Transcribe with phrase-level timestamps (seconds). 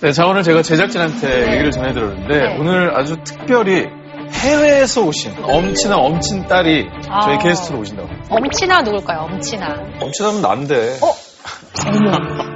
[0.00, 2.56] 네, 자 오늘 제가 제작진한테 얘기를 전해드렸는데 네.
[2.58, 3.86] 오늘 아주 특별히
[4.30, 7.38] 해외에서 오신 엄친아 엄친 딸이 저희 아.
[7.38, 8.08] 게스트로 오신다고.
[8.28, 9.20] 엄친아 누굴까요?
[9.20, 9.66] 엄친아.
[10.00, 10.98] 엄친아면 난데.
[11.02, 11.12] 어?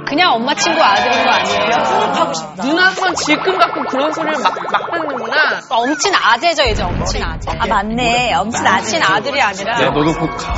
[0.07, 2.31] 그냥 엄마 친구 아들인 거 아니에요?
[2.63, 5.61] 누나만 질끈 갖고 그런 소리를 막, 막 듣는구나.
[5.69, 7.51] 엄친 아재죠, 이제 엄친 아재.
[7.57, 8.33] 아 맞네.
[8.33, 10.53] 엄친 아직 엄친 아들이 아니라 야 너도 곧 가.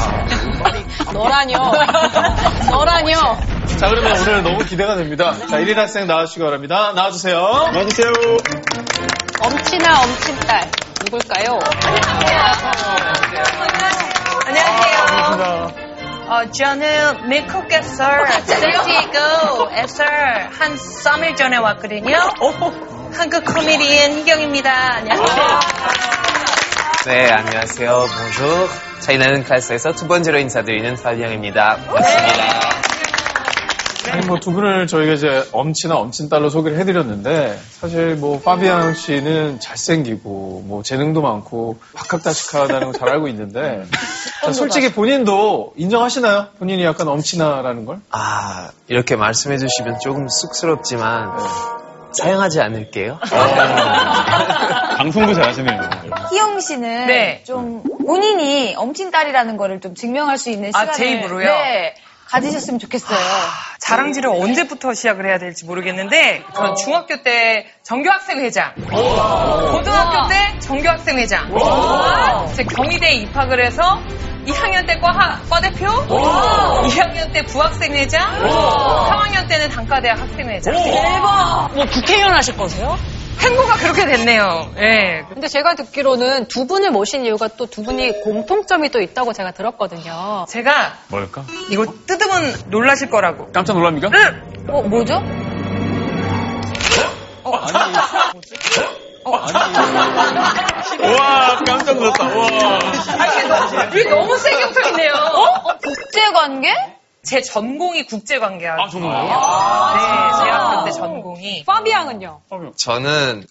[1.13, 1.57] 너라뇨.
[2.69, 3.17] 너라뇨.
[3.77, 5.33] 자 그러면 오늘 너무 기대가 됩니다.
[5.49, 6.93] 자 1일 학생 나와주시기 바랍니다.
[6.95, 7.37] 나와주세요.
[7.73, 8.11] 나와주세요.
[9.41, 10.71] 엄친아 엄친 딸
[11.03, 11.59] 누굴까요?
[14.45, 15.83] 안녕하세요.
[16.29, 18.03] 어, 저는 미국 에서
[18.45, 22.17] 셀티고에서 한 3일 전에 왔거든요.
[23.15, 24.95] 한국 코미디언 희경입니다.
[24.95, 25.59] 안녕하세요.
[27.05, 28.05] 네, 안녕하세요.
[28.07, 28.69] bonjour.
[28.99, 31.77] 차이나는 클래스에서 두 번째로 인사드리는 팔령입니다.
[31.77, 32.73] 반갑습니다.
[34.11, 40.63] 아니 뭐 두 분을 저희가 이제 엄친아 엄친딸로 소개를 해드렸는데 사실 뭐 파비앙 씨는 잘생기고
[40.65, 43.85] 뭐 재능도 많고 박학다식하다는 걸 잘 알고 있는데
[44.45, 46.47] 자, 솔직히 본인도 인정하시나요?
[46.59, 47.99] 본인이 약간 엄친아라는 걸?
[48.11, 51.31] 아, 이렇게 말씀해 주시면 조금 쑥스럽지만
[52.11, 53.19] 사용하지 않을게요.
[54.97, 55.81] 방송도 잘하시네요.
[56.33, 57.43] 희영 씨는 네.
[57.45, 61.45] 좀 본인이 엄친 딸이라는 거를 좀 증명할 수 있는 아, 시간을 제 입으로요?
[61.45, 61.93] 네,
[62.27, 63.19] 가지셨으면 좋겠어요.
[63.77, 71.47] 자랑질을 언제부터 시작을 해야 될지 모르겠는데, 전 중학교 때 정교학생 회장, 고등학교 때 정교학생 회장,
[72.55, 73.99] 제 경희대에 입학을 해서
[74.47, 80.73] 2학년 때 과, 과대표, 2학년 때 부학생 회장, 3학년 때는 단과대학 학생 회장.
[81.75, 82.97] 뭐 국회의원 하실 거세요?
[83.39, 84.71] 행보가 그렇게 됐네요.
[84.77, 85.25] 예.
[85.29, 90.45] 근데 제가 듣기로는 두 분을 모신 이유가 또 두 분이 공통점이 또 있다고 제가 들었거든요.
[90.47, 91.43] 제가 뭘까?
[91.69, 93.51] 이거 뜯으면 놀라실 거라고.
[93.51, 94.09] 깜짝 놀랍니까?
[94.69, 95.21] 어, 뭐죠?
[100.99, 102.23] 우와, 깜짝 놀랐다.
[102.27, 102.79] 우와.
[103.91, 105.13] 이게 너무 세게 붙어 있네요.
[105.13, 106.69] 어, 국제 관계?
[107.23, 108.85] 제 전공이 국제관계학이에요.
[108.85, 109.23] 아, 정말요?
[109.23, 111.63] 네, 대학교 때 전공이.
[111.65, 112.41] 파비앙은요?
[112.77, 113.45] 저는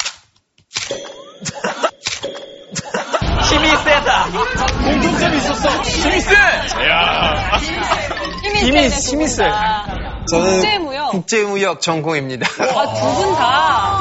[3.51, 4.27] 힘이 세다.
[4.85, 5.69] 공통점이 있었어.
[5.83, 6.35] 힘이 세.
[6.35, 7.59] 야
[8.61, 9.45] 힘이 세네, 힘이 세.
[10.31, 11.11] 저는 국제무역.
[11.11, 12.47] 국제무역 전공입니다.
[12.47, 14.01] 아, 두 분 다.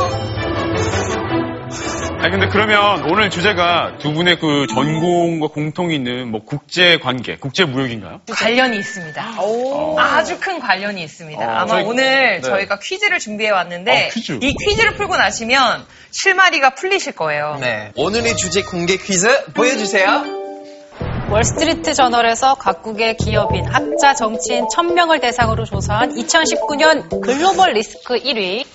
[2.21, 7.65] 아니 근데 그러면 오늘 주제가 두 분의 그 전공과 공통이 있는 뭐 국제 관계, 국제
[7.65, 8.21] 무역인가요?
[8.29, 9.23] 관련이 있습니다.
[9.97, 11.43] 아주 큰 관련이 있습니다.
[11.43, 12.41] 아 마 저희- 오늘 네.
[12.41, 14.37] 저희가 퀴즈를 준비해 왔는데 어, 퀴즈.
[14.41, 17.57] 이 퀴즈를 풀고 나시면 실마리가 풀리실 거예요.
[17.59, 17.91] 네.
[17.95, 20.23] 오늘의 주제 공개 퀴즈 보여주세요.
[21.31, 28.65] 월스트리트 저널에서 각국의 기업인, 학자, 정치인 1000명을 대상으로 조사한 2019년 글로벌 리스크 1위.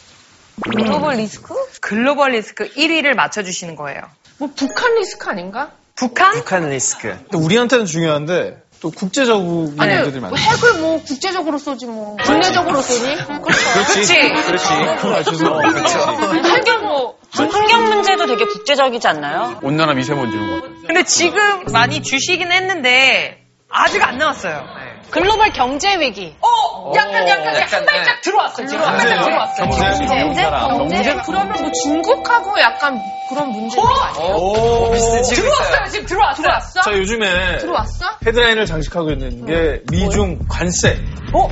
[0.62, 1.54] 글로벌 리스크?
[1.80, 4.00] 글로벌 리스크 1위를 맞춰주시는 거예요.
[4.38, 5.70] 뭐 북한 리스크 아닌가?
[5.94, 6.32] 북한?
[6.32, 7.16] 북한 리스크.
[7.30, 10.36] 또 우리한테는 중요한데 또 국제적인 아니 문제들이 많아요.
[10.36, 13.16] 핵을 뭐 국제적으로 쏘지 뭐 국내적으로 쏘니?
[13.16, 14.18] 그렇지.
[14.46, 14.66] 그렇지.
[14.68, 15.72] 아, 죄송해요.
[15.72, 15.94] 그렇지.
[15.96, 19.58] 핵을 뭐 환경 문제도 되게 국제적이지 않나요?
[19.62, 20.68] 온난화 미세먼지 이런 거.
[20.86, 24.62] 근데 지금 많이 주시긴 했는데 아직 안 나왔어요.
[25.10, 26.36] 글로벌 경제 위기.
[26.40, 28.20] 어, 약간 약간 약간, 한 발짝 네.
[28.22, 28.66] 들어왔어요.
[28.66, 29.70] 지금 한 발짝 들어왔어요.
[29.70, 30.42] 경제, 경제?
[30.42, 31.16] 경제?
[31.26, 34.34] 그러면 뭐 중국하고 약간 그런 문제가 아니에요?
[34.34, 35.88] 오, 비슷해지고 들어왔어요.
[35.90, 36.42] 지금 들어왔어요.
[36.42, 36.80] 들어왔어?
[36.82, 38.06] 자 요즘에 들어왔어?
[38.26, 40.98] 헤드라인을 장식하고 있는 게 미중 관세.
[41.32, 41.48] 어?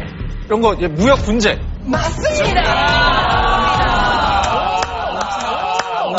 [0.46, 1.60] 이런 거 무역 분쟁.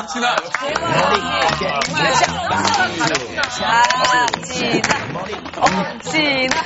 [0.06, 0.36] 엄친아.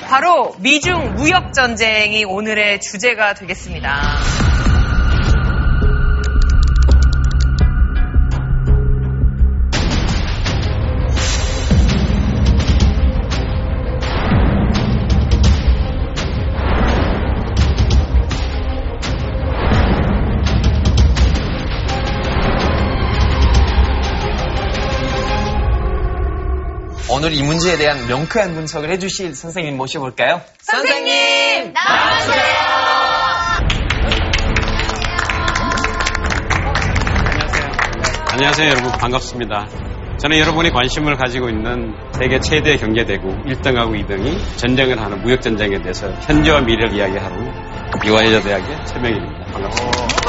[0.09, 4.78] 바로 미중 무역 전쟁이 오늘의 주제가 되겠습니다.
[27.19, 30.41] 오늘 이 문제에 대한 명쾌한 분석을 해주실 선생님 모셔볼까요?
[30.61, 31.73] 선생님!
[38.31, 39.67] 안녕하세요 여러분 반갑습니다.
[40.19, 46.61] 저는 여러분이 관심을 가지고 있는 세계 최대 경제대국 1등하고 2등이 전쟁을 하는 무역전쟁에 대해서 현재와
[46.61, 47.51] 미래를 이야기하는
[48.05, 49.51] 이화여자대학의 최명입니다.
[49.51, 50.28] 반갑습니다.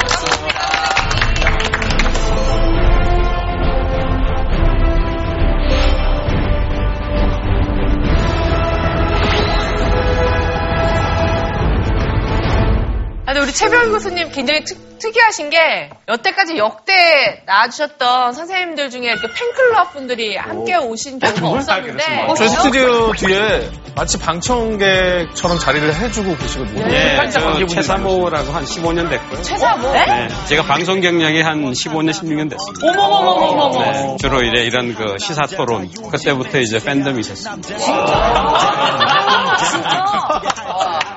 [13.41, 19.93] 우리 우리 최병희 교수님 굉장히 특, 특이하신 게 여태까지 역대 나와주셨던 선생님들 중에 이렇게 팬클럽
[19.93, 22.33] 분들이 함께 오신 경우가 없었는데.
[22.37, 26.93] 저희 스튜디오 뒤에 마치 방청객처럼 자리를 해주고 계시거든요.
[26.93, 29.41] 예, 저 최사모라고 한 15년 됐고요.
[29.41, 29.91] 최사모?
[29.91, 32.91] 네, 제가 방송 경력이 한 15년, 16년 됐습니다.
[32.91, 33.91] 어머머머머머머.
[33.91, 35.89] 네, 주로 이래 이런 그 시사 토론.
[36.11, 37.69] 그때부터 이제 팬덤이 있었습니다.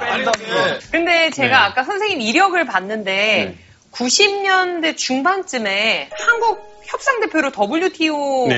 [0.90, 1.54] 근데 제가 네.
[1.54, 3.56] 아까 선생님 이력을 봤는데
[3.92, 8.48] 90년대 중반쯤에 한국 협상 대표로 WTO에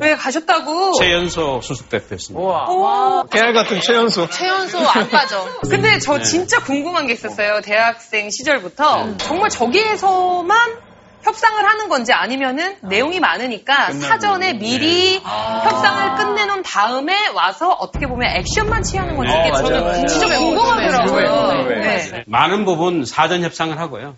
[0.00, 0.94] 네, 가셨다고.
[0.94, 2.70] 최연소 수석 대표였습니다.
[2.70, 3.26] 오.
[3.30, 4.28] 깨알 같은 최연소.
[4.28, 5.44] 최연소 안 빠져.
[5.68, 6.24] 근데 저 네.
[6.24, 7.60] 진짜 궁금한 게 있었어요.
[7.60, 9.18] 대학생 시절부터.
[9.18, 10.87] 정말 저기에서만
[11.28, 18.82] 협상을 하는 건지 아니면은 내용이 많으니까 사전에 미리 협상을 끝내놓은 다음에 와서 어떻게 보면 액션만
[18.82, 21.68] 취하는 건지 이게 저는 진짜 궁금하더라고요.
[21.68, 22.24] 네.
[22.26, 24.16] 많은 부분 사전 협상을 하고요.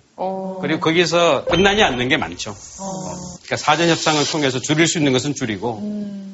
[0.60, 2.54] 그리고 거기서 끝나지 않는 게 많죠.
[3.42, 5.80] 그러니까 사전 협상을 통해서 줄일 수 있는 것은 줄이고,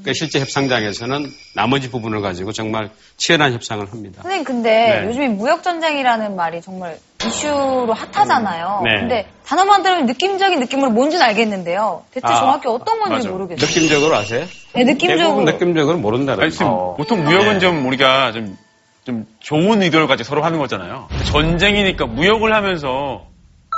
[0.04, 4.22] 그 실제 협상장에서는 나머지 부분을 가지고 정말 치열한 협상을 합니다.
[4.22, 5.06] 선생님 근데 네.
[5.06, 8.82] 요즘에 무역 전쟁이라는 말이 정말 이슈로 핫하잖아요.
[8.84, 9.00] 네.
[9.00, 12.04] 근데 단어만 들으면 느낌적인 느낌으로 뭔지는 알겠는데요.
[12.10, 13.30] 대체 아, 정확히 어떤 건지 맞아.
[13.30, 13.66] 모르겠어요.
[13.66, 14.46] 느낌적으로 아세요?
[14.74, 15.18] 네, 느낌적으로.
[15.18, 16.94] 대부분 느낌적으로 모른다는 아니, 지금 거.
[16.96, 17.58] 보통 무역은 네.
[17.58, 18.56] 좀 우리가 좀,
[19.04, 21.08] 좀 좋은 의도를 가지고 서로 하는 거잖아요.
[21.26, 23.26] 전쟁이니까 무역을 하면서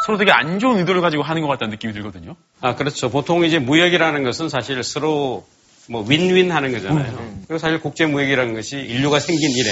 [0.06, 2.36] 서로 되게 안 좋은 의도를 가지고 하는 것 같다는 느낌이 들거든요.
[2.60, 3.10] 아, 그렇죠.
[3.10, 5.44] 보통 이제 무역이라는 것은 사실 서로
[5.90, 7.12] 뭐 윈윈 하는 거잖아요.
[7.46, 9.70] 그리고 사실 국제 무역이라는 것이 인류가 생긴 이래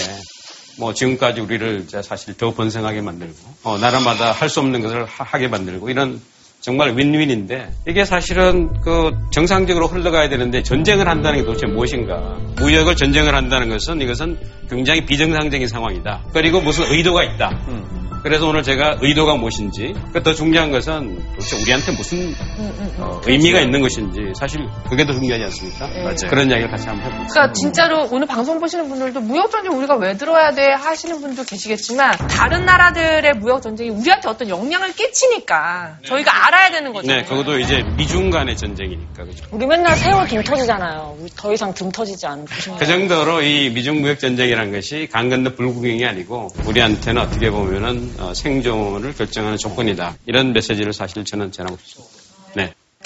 [0.79, 3.35] 뭐 지금까지 우리를 사실 더 번성하게 만들고
[3.65, 6.21] 어, 나라마다 할 수 없는 것을 하- 하게 만들고 이런
[6.61, 12.39] 정말 윈윈인데 이게 사실은 그 정상적으로 흘러가야 되는데 전쟁을 한다는 게 도대체 무엇인가?
[12.57, 14.39] 무역을 전쟁을 한다는 것은 이것은
[14.69, 16.25] 굉장히 비정상적인 상황이다.
[16.33, 17.51] 그리고 무슨 의도가 있다.
[18.27, 22.35] 그래서 오늘 제가 의도가 무엇인지, 그더 중요한 것은 도대체 우리한테 무슨
[22.99, 25.89] 어, 의미가 있는 것인지, 사실 그게 더 중요하지 않습니까?
[26.29, 27.33] 그런 이야기를 같이 한번 해보겠습니다.
[27.33, 32.17] 그러니까 진짜로 오늘 방송 보시는 분들도 무역 전쟁 우리가 왜 들어야 돼 하시는 분도 계시겠지만
[32.29, 37.07] 다른 나라들의 무역 전쟁이 우리한테 어떤 영향을 끼치니까 저희가 알아야 되는 거죠.
[37.07, 39.45] 네, 그것도 이제 미중 간의 전쟁이니까, 그죠?
[39.53, 41.17] 우리 맨날 세월 등 터지잖아요.
[41.21, 42.77] 우리 더 이상 등 터지지 않고.
[42.77, 48.16] 그 정도로 이 미중 무역 전쟁이라는 것이 강 건너 불구경이 아니고 우리한테는 어떻게 보면은 어,
[48.35, 50.17] 생존을 결정하는 조건이다.
[50.27, 52.26] 이런 메시지를 사실 저는 전하고 싶습니다.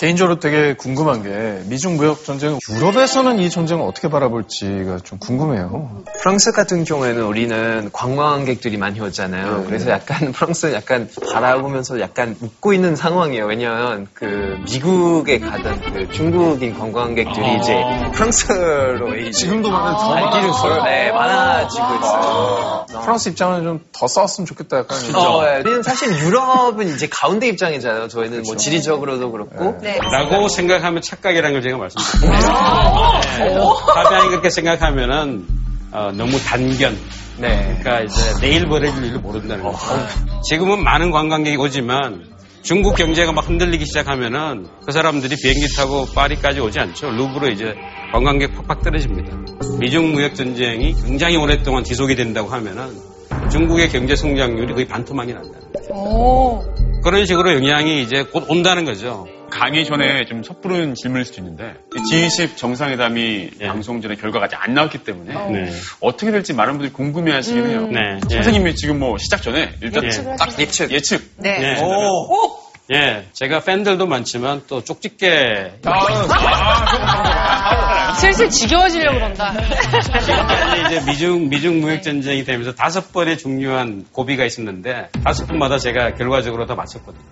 [0.01, 0.07] 네.
[0.07, 6.03] 개인적으로 되게 궁금한 게 미중 무역 전쟁 유럽에서는 이 전쟁을 어떻게 바라볼지가 좀 궁금해요.
[6.23, 9.65] 프랑스 같은 경우에는 우리는 관광객들이 많이 오잖아요.
[9.67, 13.45] 그래서 약간 프랑스는 약간 바라보면서 약간 웃고 있는 상황이에요.
[13.45, 17.79] 왜냐하면 그 미국에 가던 그 중국인 관광객들이 이제
[18.15, 20.83] 프랑스로 이제 지금도 많은 더 발길을 많아졌어요.
[20.85, 22.87] 네, 많아지고 있어요.
[23.03, 25.59] 프랑스 입장은 좀 더 싸웠으면 좋겠다 약간 어, 네.
[25.59, 28.09] 우리는 사실 유럽은 이제 가운데 입장이잖아요.
[28.09, 29.79] 저희는 뭐 지리적으로도 그렇고.
[29.83, 29.90] 네.
[29.99, 33.21] 라고 생각하면 착각이라는 걸 제가 말씀드립니다.
[33.39, 33.59] 네.
[33.95, 35.47] 파비안이 그렇게 생각하면은
[35.93, 36.97] 어, 너무 단견.
[37.39, 37.77] 네.
[37.81, 39.79] 그러니까 이제 내일 벌어질 일을 모른다는 거죠.
[40.49, 42.25] 지금은 많은 관광객이 오지만
[42.63, 47.11] 중국 경제가 막 흔들리기 시작하면은 그 사람들이 비행기 타고 파리까지 오지 않죠.
[47.11, 47.75] 루브로 이제
[48.13, 49.37] 관광객 팍팍 떨어집니다.
[49.79, 52.91] 미중 무역 전쟁이 굉장히 오랫동안 지속이 된다고 하면은
[53.51, 56.63] 중국의 경제 성장률이 거의 반토막이 난다는 거죠.
[57.03, 59.27] 그런 식으로 영향이 이제 곧 온다는 거죠.
[59.51, 63.67] 강의 전에 좀 섣부른 질문일 수도 있는데 이 G20 정상회담이 예.
[63.67, 65.73] 방송 전에 결과가 아직 안 나왔기 때문에 네.
[66.01, 67.89] 어떻게 될지 많은 분들이 궁금해하시긴 해요.
[67.89, 68.21] 네.
[68.31, 71.59] 선생님이 지금 뭐 시작 전에 일단 예측을 딱 예측 예측 네.
[71.59, 71.77] 네.
[72.93, 75.81] 예, 제가 팬들도 많지만 또 쪽집게
[78.15, 79.53] 슬슬 지겨워지려고 그런다.
[80.87, 86.67] 이제 미중 미중 무역 전쟁이 되면서 다섯 번의 중요한 고비가 있었는데 다섯 번마다 제가 결과적으로
[86.67, 87.23] 다 맞췄거든요.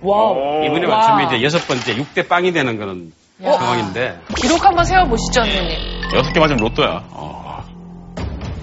[0.66, 5.70] 이번에 맞추면 이제 여섯 번째 6대 빵이 되는 그런 상황인데 기록 한번 세워보시죠, 선생님.
[6.14, 7.04] 여섯 개 맞으면 로또야.
[7.10, 7.38] 어.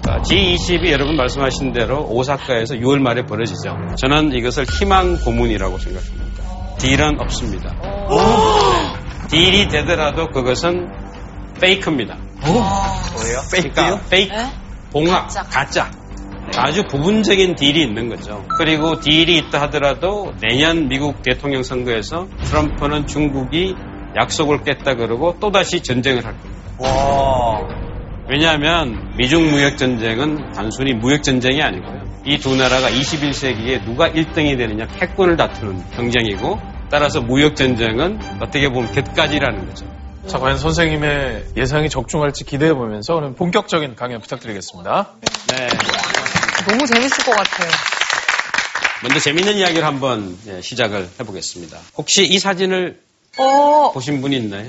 [0.06, 3.76] G20이 여러분 말씀하신 대로 오사카에서 6월 말에 벌어지죠.
[4.00, 6.76] 저는 이것을 희망 고문이라고 생각합니다.
[6.78, 7.74] 딜은 없습니다.
[7.82, 9.28] 네.
[9.28, 10.88] 딜이 되더라도 그것은
[11.60, 12.16] 페이크입니다.
[13.14, 13.40] 뭐예요?
[13.50, 14.34] 그러니까 페이크,
[14.92, 15.90] 봉합, 가짜.
[16.56, 18.44] 아주 부분적인 딜이 있는 거죠.
[18.56, 23.74] 그리고 딜이 있다 하더라도 내년 미국 대통령 선거에서 트럼프는 중국이
[24.16, 26.62] 약속을 깼다 그러고 또다시 전쟁을 할 겁니다.
[28.28, 32.06] 왜냐하면 미중 무역 전쟁은 단순히 무역 전쟁이 아니고요.
[32.26, 36.58] 이 두 나라가 21세기에 누가 1등이 되느냐 패권을 다투는 경쟁이고
[36.90, 39.86] 따라서 무역 전쟁은 어떻게 보면 곁가지라는 거죠.
[40.28, 45.08] 자, 과연 선생님의 예상이 적중할지 기대해 보면서 오늘 본격적인 강연 부탁드리겠습니다.
[45.50, 45.68] 네.
[46.68, 47.70] 너무 재밌을 것 같아요.
[49.02, 51.78] 먼저 재밌는 이야기를 한번 예, 시작을 해보겠습니다.
[51.96, 52.98] 혹시 이 사진을
[53.38, 54.68] 어, 보신 분이 있나요?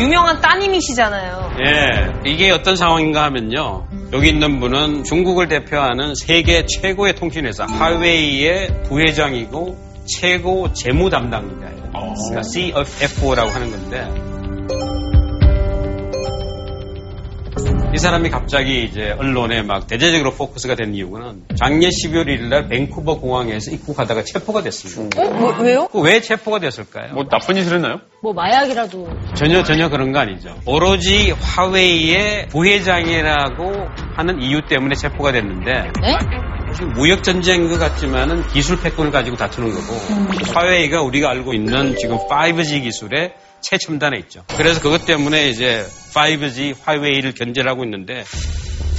[0.00, 1.56] 유명한 따님이시잖아요.
[1.66, 3.88] 예, 이게 어떤 상황인가 하면요.
[4.12, 11.92] 여기 있는 분은 중국을 대표하는 세계 최고의 통신회사 하웨이의 부회장이고 최고 재무 담당자예요.
[11.92, 14.33] 그러니까 CFO라고 하는 건데
[17.94, 23.20] 이 사람이 갑자기 이제 언론에 막 대대적으로 포커스가 된 이유는 작년 12월 1일 날 밴쿠버
[23.20, 25.22] 공항에서 입국하다가 체포가 됐습니다.
[25.22, 25.30] 어?
[25.30, 25.86] 뭐, 왜요?
[25.86, 27.14] 그왜 체포가 됐을까요?
[27.14, 28.00] 뭐 나쁜 짓을 했나요?
[28.20, 30.56] 뭐 마약이라도 전혀 전혀 그런 거 아니죠.
[30.66, 33.86] 오로지 화웨이의 부회장이라고
[34.16, 36.18] 하는 이유 때문에 체포가 됐는데 네?
[36.96, 39.94] 무역 전쟁인 것 같지만은 기술 패권을 가지고 다투는 거고
[40.52, 44.42] 화웨이가 우리가 알고 있는 지금 5G 기술의 최첨단에 있죠.
[44.56, 48.24] 그래서 그것 때문에 이제 5G 화웨이를 견제를 하고 있는데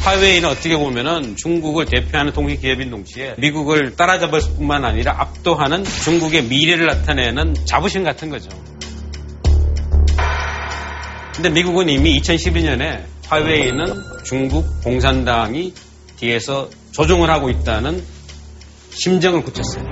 [0.03, 6.85] 화웨이는 어떻게 보면은 중국을 대표하는 통신 기업인 동시에 미국을 따라잡을 뿐만 아니라 압도하는 중국의 미래를
[6.85, 8.49] 나타내는 자부심 같은 거죠.
[11.33, 13.85] 근데 미국은 이미 2012년에 화웨이는
[14.23, 15.73] 중국 공산당이
[16.17, 18.03] 뒤에서 조종을 하고 있다는
[18.91, 19.83] 심정을 굳혔어요.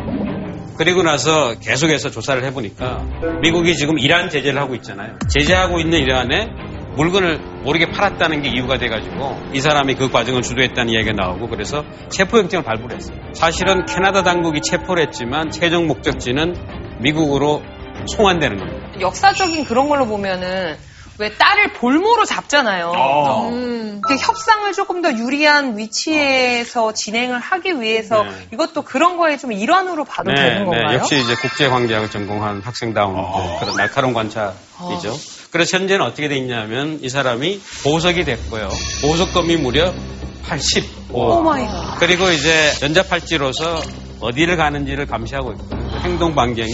[0.78, 3.06] 그리고 나서 계속해서 조사를 해보니까
[3.42, 5.18] 미국이 지금 이란 제재를 하고 있잖아요.
[5.30, 6.48] 제재하고 있는 이란에
[6.96, 12.64] 물건을 모르게 팔았다는 게 이유가 돼가지고 이 사람이 그 과정을 주도했다는 이야기가 나오고 그래서 체포영장을
[12.64, 13.18] 발부를 했어요.
[13.34, 16.56] 사실은 캐나다 당국이 체포를 했지만 최종 목적지는
[17.00, 17.64] 미국으로
[18.16, 19.00] 송환되는 겁니다.
[19.00, 20.78] 역사적인 그런 걸로 보면은
[21.20, 22.92] 왜 딸을 볼모로 잡잖아요.
[22.96, 23.48] 아.
[23.48, 28.32] 음, 그 협상을 조금 더 유리한 위치에서 진행을 하기 위해서 네.
[28.54, 30.98] 이것도 그런 거에 좀 일환으로 봐도 되는 건가요?
[30.98, 35.14] 역시 이제 국제관계학을 전공한 학생다운 그 그런 날카로운 관찰이죠.
[35.54, 38.70] 그래서 현재는 어떻게 돼 있냐면 이 사람이 보석이 됐고요.
[39.04, 39.94] 보석금이 무려
[40.42, 41.16] 85.
[41.16, 42.00] Oh my God.
[42.00, 43.82] 그리고 이제 전자팔찌로서
[44.20, 45.80] 어디를 가는지를 감시하고 있고요.
[45.92, 46.74] 그 행동 반경이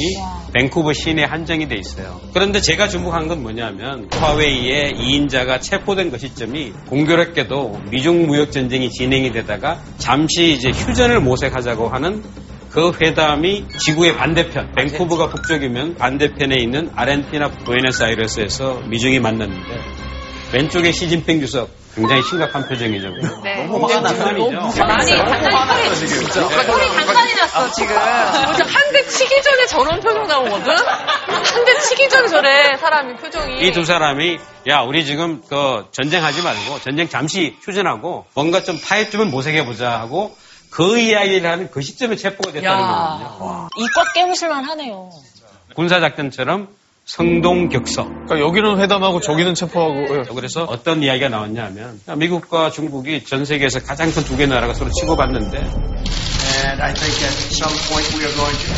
[0.53, 2.21] 밴쿠버 시내 한정이 돼 있어요.
[2.33, 9.33] 그런데 제가 주목한 건 뭐냐면 화웨이의 2인자가 체포된 그 시점이 공교롭게도 미중 무역 전쟁이 진행이
[9.33, 12.23] 되다가 잠시 이제 휴전을 모색하자고 하는
[12.71, 19.81] 그 회담이 지구의 반대편, 밴쿠버가 북쪽이면 반대편에 있는 아르헨티나 부에노스아이레스에서 미중이 만났는데
[20.53, 23.09] 왼쪽에 시진핑 주석 굉장히 심각한 표정이죠.
[23.43, 23.67] 네.
[23.67, 24.49] 장난이죠.
[24.59, 27.95] 아니, 단단히 털이, 털이 단단히 났어, 지금.
[27.97, 30.71] 한 대 치기 전에 저런 표정 나오거든?
[30.75, 33.67] 한 대 치기 전에 저래, 사람이 표정이.
[33.67, 39.25] 이 두 사람이 야 우리 지금 그 전쟁하지 말고 전쟁 잠시 휴전하고 뭔가 좀 타협점을
[39.27, 40.35] 모색해 보자 하고
[40.69, 43.69] 그 이야기를 하는 그 시점에 체포가 됐다는 거거든요.
[43.77, 45.09] 이껏 깨무실만 하네요.
[45.75, 46.67] 군사작전처럼
[47.05, 48.03] 성동격서.
[48.03, 50.19] 그러니까 여기는 회담하고 저기는 체포하고.
[50.19, 50.23] 예.
[50.35, 56.81] 그래서 어떤 이야기가 나왔냐면 미국과 중국이 전 세계에서 가장 큰 두개 나라가 서로 치고받는데 And
[56.81, 58.73] I think at some point we are going to.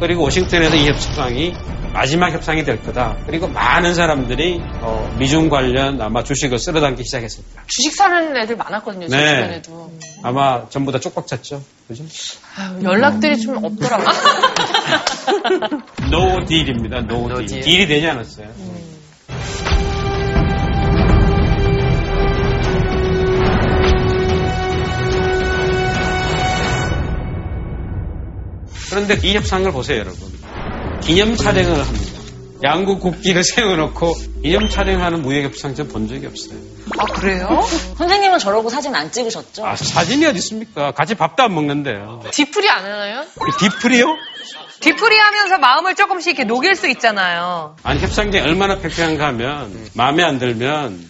[0.00, 1.54] 그리고 워싱턴에서 이 협상이
[1.94, 3.16] 마지막 협상이 될 거다.
[3.24, 7.62] 그리고 많은 사람들이 어, 미중 관련 아마 주식을 쓸어담기 시작했습니다.
[7.68, 9.34] 주식 사는 애들 많았거든요, 제 네.
[9.36, 9.92] 주변에도.
[10.24, 11.62] 아마 전부 다 쪽박 찼죠.
[11.86, 12.04] 그죠?
[12.56, 14.08] 아유, 연락들이 좀 없더라고요.
[16.10, 17.02] No deal입니다.
[17.02, 17.60] No deal.
[17.60, 18.48] Deal이 되지 않았어요.
[28.90, 30.33] 그런데 이 협상을 보세요, 여러분.
[31.02, 32.14] 기념 촬영을 합니다.
[32.62, 36.58] 양국 국기를 세워놓고 기념 촬영하는 무역 협상 전 본 적이 없어요.
[36.98, 37.62] 아, 그래요?
[37.98, 39.66] 선생님은 저러고 사진 안 찍으셨죠?
[39.66, 40.92] 아, 사진이 어디 있습니까?
[40.92, 42.22] 같이 밥도 안 먹는데요.
[42.32, 43.24] 뒤풀이 안 하나요?
[43.58, 44.06] 뒤풀이요?
[44.80, 47.76] 뒤풀이 하면서 마음을 조금씩 이렇게 녹일 수 있잖아요.
[47.82, 51.08] 아니, 협상장이 얼마나 팽팽한가 하면 마음에 안 들면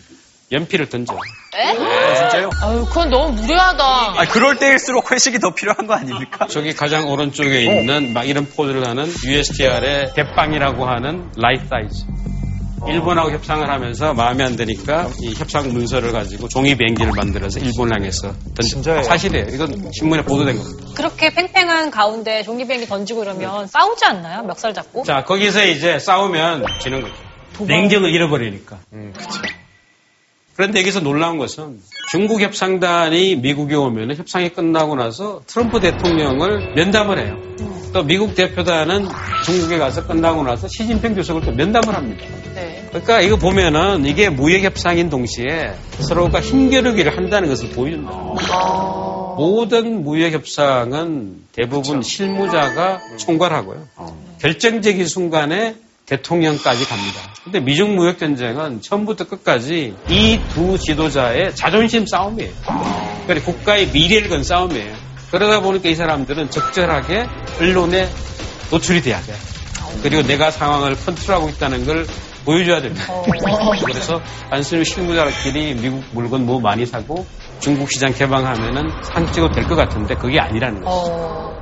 [0.52, 1.16] 연필을 던져.
[1.54, 2.50] 진짜요?
[2.62, 3.84] 아유, 그건 너무 무례하다.
[3.84, 6.46] 아 그럴 때일수록 회식이 더 필요한 거 아닙니까?
[6.48, 12.04] 저기 가장 오른쪽에 있는 막 이런 포즈를 하는 USTR의 대빵이라고 하는 라이트하이저.
[12.86, 18.34] 일본하고 협상을 하면서 마음에 안 드니까 이 협상 문서를 가지고 종이 비행기를 만들어서 일본 향해서
[18.54, 19.02] 던져.
[19.02, 19.46] 사실이에요.
[19.52, 20.88] 이건 신문에 보도된 겁니다.
[20.94, 24.42] 그렇게 팽팽한 가운데 종이 비행기 던지고 이러면 싸우지 않나요?
[24.42, 25.04] 멱살 잡고?
[25.04, 27.14] 자, 거기서 이제 싸우면 지는 거죠.
[27.64, 28.76] 냉정을 잃어버리니까.
[28.90, 29.12] 그
[30.56, 31.80] 런데 여기서 놀라운 것은
[32.10, 37.38] 중국 협상단이 미국에 오면 협상이 끝나고 나서 트럼프 대통령을 면담을 해요.
[37.92, 39.06] 또 미국 대표단은
[39.44, 42.24] 중국에 가서 끝나고 나서 시진핑 주석을 또 면담을 합니다.
[42.54, 42.86] 네.
[42.88, 48.10] 그러니까 이거 보면은 이게 무역 협상인 동시에 서로가 힘겨루기를 한다는 것을 보여준다.
[49.36, 53.88] 모든 무역 협상은 대부분 실무자가 총괄하고요.
[54.40, 57.20] 결정적인 순간에 대통령까지 갑니다.
[57.44, 62.52] 근데 미중 무역 전쟁은 처음부터 끝까지 이 두 지도자의 자존심 싸움이에요.
[63.26, 64.94] 그러니까 국가의 미래를 건 싸움이에요.
[65.30, 67.26] 그러다 보니까 이 사람들은 적절하게
[67.60, 68.08] 언론에
[68.70, 69.32] 노출이 돼야 돼.
[70.02, 72.06] 그리고 내가 상황을 컨트롤하고 있다는 걸
[72.44, 73.06] 보여줘야 됩니다.
[73.86, 74.20] 그래서
[74.50, 77.26] 단순히 실무자끼리 미국 물건 뭐 많이 사고
[77.60, 81.53] 중국 시장 개방하면은 상 찍어 될것 같은데 그게 아니라는 거죠.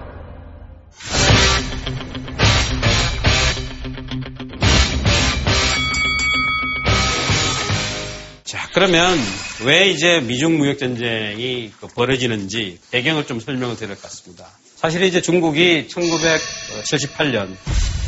[8.75, 9.19] 그러면
[9.65, 14.47] 왜 이제 미중 무역 전쟁이 그 벌어지는지 배경을 좀 설명을 드릴 것 같습니다.
[14.77, 17.55] 사실 이제 중국이 1978년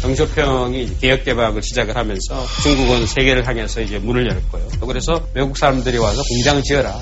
[0.00, 4.68] 정쇼평이 개혁 개방을 시작을 하면서 중국은 세계를 향해서 이제 문을 열었고요.
[4.86, 6.98] 그래서 외국 사람들이 와서 공장 지어라.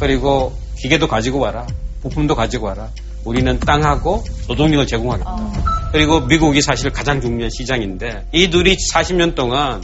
[0.00, 1.66] 그리고 기계도 가지고 와라.
[2.02, 2.90] 부품도 가지고 와라.
[3.24, 5.90] 우리는 땅하고 노동력을 제공하겠다.
[5.92, 9.82] 그리고 미국이 사실 가장 중요한 시장인데 이 둘이 40년 동안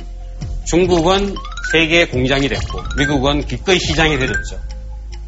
[0.66, 1.35] 중국은
[1.73, 4.59] 세계의 공장이 됐고 미국은 기꺼이 시장이 되었죠.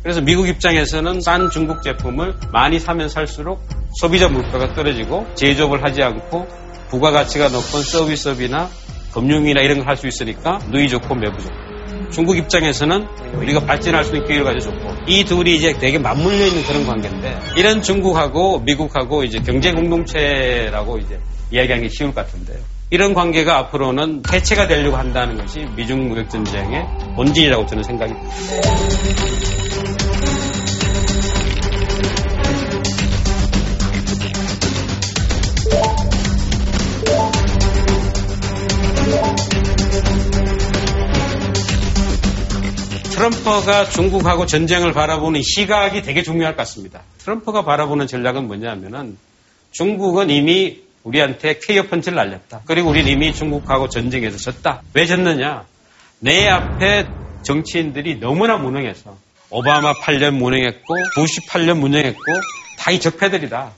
[0.02, 3.60] 그래서 미국 입장에서는 싼 중국 제품을 많이 사면 살수록
[4.00, 6.46] 소비자 물가가 떨어지고 제조업을 하지 않고
[6.90, 8.70] 부가가치가 높은 서비스업이나
[9.12, 11.66] 금융이나 이런 걸 할 수 있으니까 누이 좋고 매부 좋고
[12.12, 16.86] 중국 입장에서는 우리가 발전할 수 있는 기회를 가져줬고 이 둘이 이제 되게 맞물려 있는 그런
[16.86, 21.18] 관계인데 이런 중국하고 미국하고 이제 경제 공동체라고 이제
[21.50, 22.58] 이야기하는 게 쉬울 것 같은데요.
[22.88, 28.36] 이런 관계가 앞으로는 해체가 되려고 한다는 것이 미중 무역 전쟁의 본질이라고 저는 생각이 듭니다.
[43.10, 47.02] 트럼프가 중국하고 전쟁을 바라보는 시각이 되게 중요할 것 같습니다.
[47.18, 49.16] 트럼프가 바라보는 전략은 뭐냐면은
[49.72, 52.62] 중국은 이미 우리한테 케이어 펀치를 날렸다.
[52.66, 54.82] 그리고 우리는 이미 중국하고 전쟁에서 졌다.
[54.92, 55.64] 왜 졌느냐?
[56.18, 57.06] 내 앞에
[57.42, 59.16] 정치인들이 너무나 무능해서
[59.50, 62.22] 오바마 8년 무능했고 부시 8년 무능했고
[62.78, 63.72] 다 이 적폐들이다.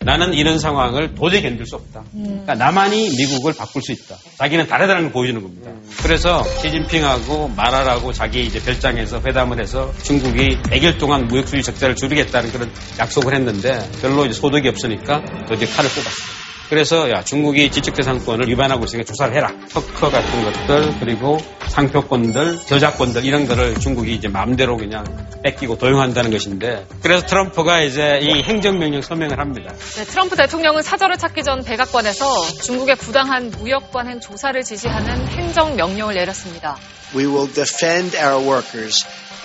[0.00, 2.02] 나는 이런 상황을 도저히 견딜 수 없다.
[2.12, 4.16] 그러니까 나만이 미국을 바꿀 수 있다.
[4.38, 5.70] 자기는 다르다는 걸 보여주는 겁니다.
[6.02, 12.50] 그래서 시진핑하고 말하라고 자기 이제 별장에서 회담을 해서 중국이 100일 동안 무역 수지 적자를 줄이겠다는
[12.50, 16.42] 그런 약속을 했는데 별로 이제 소득이 없으니까 도저히 칼을 뽑았어요.
[16.72, 19.52] 그래서 야 중국이 지적재산권을 위반하고 있으니까 조사를 해라.
[19.68, 21.36] 특허 같은 것들 그리고
[21.68, 25.04] 상표권들, 저작권들 이런 거를 중국이 이제 마음대로 그냥
[25.42, 29.74] 뺏기고 도용한다는 것인데 그래서 트럼프가 이제 이 행정명령 서명을 합니다.
[29.96, 32.24] 네, 트럼프 대통령은 사절을 찾기 전 백악관에서
[32.62, 36.78] 중국의 부당한 무역 관행 조사를 지시하는 행정명령을 내렸습니다.
[37.14, 38.96] We will defend our workers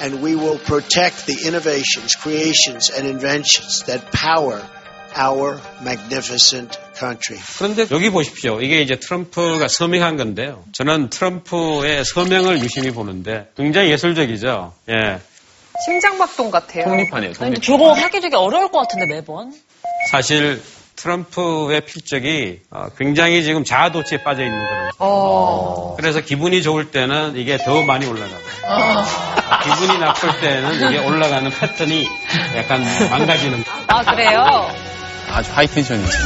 [0.02, 4.63] and we will protect the innovations, creations, and inventions that power
[5.20, 7.42] our magnificent country.
[7.58, 8.62] 그런데 여기 보십시오.
[8.62, 10.64] 이게 이제 트럼프가 서명한 건데요.
[10.74, 14.74] 저는 트럼프의 서명을 유심히 보는데 굉장히 예술적이죠.
[14.90, 15.20] 예.
[15.86, 16.86] 심장박동 같아요.
[16.86, 17.32] 독립하네요.
[17.34, 17.64] 근데 독립.
[17.64, 19.54] 저거 하기 되게 어려울 것 같은데 매번.
[20.10, 20.62] 사실
[20.96, 24.90] 트럼프의 필적이 어, 굉장히 지금 자아도취에 빠져 있는 거예요.
[24.98, 25.96] 어.
[25.96, 28.36] 그래서 기분이 좋을 때는 이게 더 많이 올라가고
[29.64, 32.10] 기분이 나쁠 때는 이게 올라가는 패턴이
[32.56, 33.84] 약간 망가지는 거예요.
[33.88, 34.87] 아, 그래요?
[35.28, 36.18] 아주 하이텐션이지.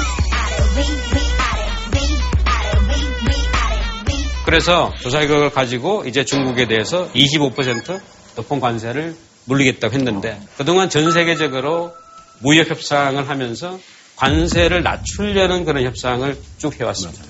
[4.45, 7.99] 그래서 조사 결과를 가지고 이제 중국에 대해서 25%
[8.35, 11.93] 높은 관세를 물리겠다고 했는데 그동안 전 세계적으로
[12.39, 13.79] 무역 협상을 하면서
[14.15, 17.23] 관세를 낮추려는 그런 협상을 쭉 해왔습니다.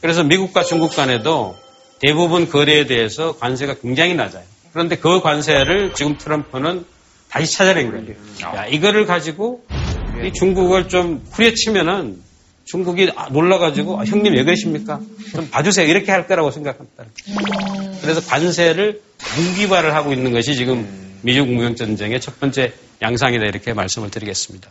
[0.00, 1.56] 그래서 미국과 중국 간에도
[2.00, 4.44] 대부분 거래에 대해서 관세가 굉장히 낮아요.
[4.72, 6.84] 그런데 그 관세를 지금 트럼프는
[7.28, 8.14] 다시 찾아낸 거예요.
[8.56, 9.64] 야, 이거를 가지고
[10.24, 12.20] 이 중국을 좀 후려치면은
[12.64, 15.00] 중국이 아, 놀라가지고 아, 형님 왜 그러십니까?
[15.32, 15.86] 좀 봐주세요.
[15.88, 17.04] 이렇게 할 거라고 생각합니다.
[18.00, 19.00] 그래서 관세를
[19.36, 20.86] 무기화를 하고 있는 것이 지금
[21.22, 24.70] 미중 무역 전쟁의 첫 번째 양상이다 이렇게 말씀을 드리겠습니다.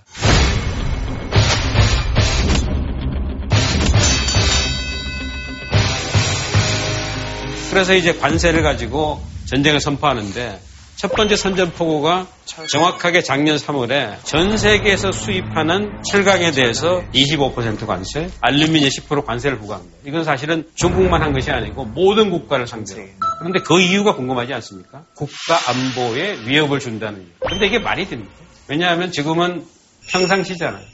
[7.71, 10.59] 그래서 이제 관세를 가지고 전쟁을 선포하는데
[11.01, 12.27] 첫 번째 선전포고가
[12.69, 19.97] 정확하게 작년 3월에 전 세계에서 수입하는 철강에 대해서 25% 관세, 알루미늄 10% 관세를 부과합니다.
[20.05, 23.01] 이건 사실은 중국만 한 것이 아니고 모든 국가를 상대로.
[23.39, 25.05] 그런데 그 이유가 궁금하지 않습니까?
[25.15, 27.29] 국가 안보에 위협을 준다는 이유.
[27.39, 28.33] 그런데 이게 말이 됩니까?
[28.67, 29.65] 왜냐하면 지금은
[30.07, 30.85] 평상시잖아요.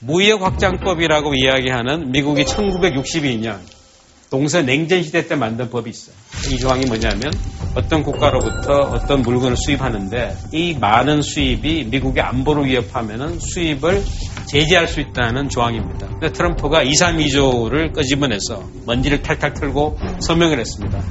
[0.00, 3.60] 무역 확장법이라고 이야기하는 미국이 1962년
[4.30, 6.14] 동서 냉전 시대 때 만든 법이 있어요.
[6.52, 7.32] 이 조항이 뭐냐면
[7.74, 14.02] 어떤 국가로부터 어떤 물건을 수입하는데 이 많은 수입이 미국의 안보를 위협하면은 수입을
[14.46, 16.08] 제재할 수 있다는 조항입니다.
[16.08, 21.02] 근데 트럼프가 2, 3, 2조를 끄집어내서 먼지를 탈탈 털고 서명을 했습니다.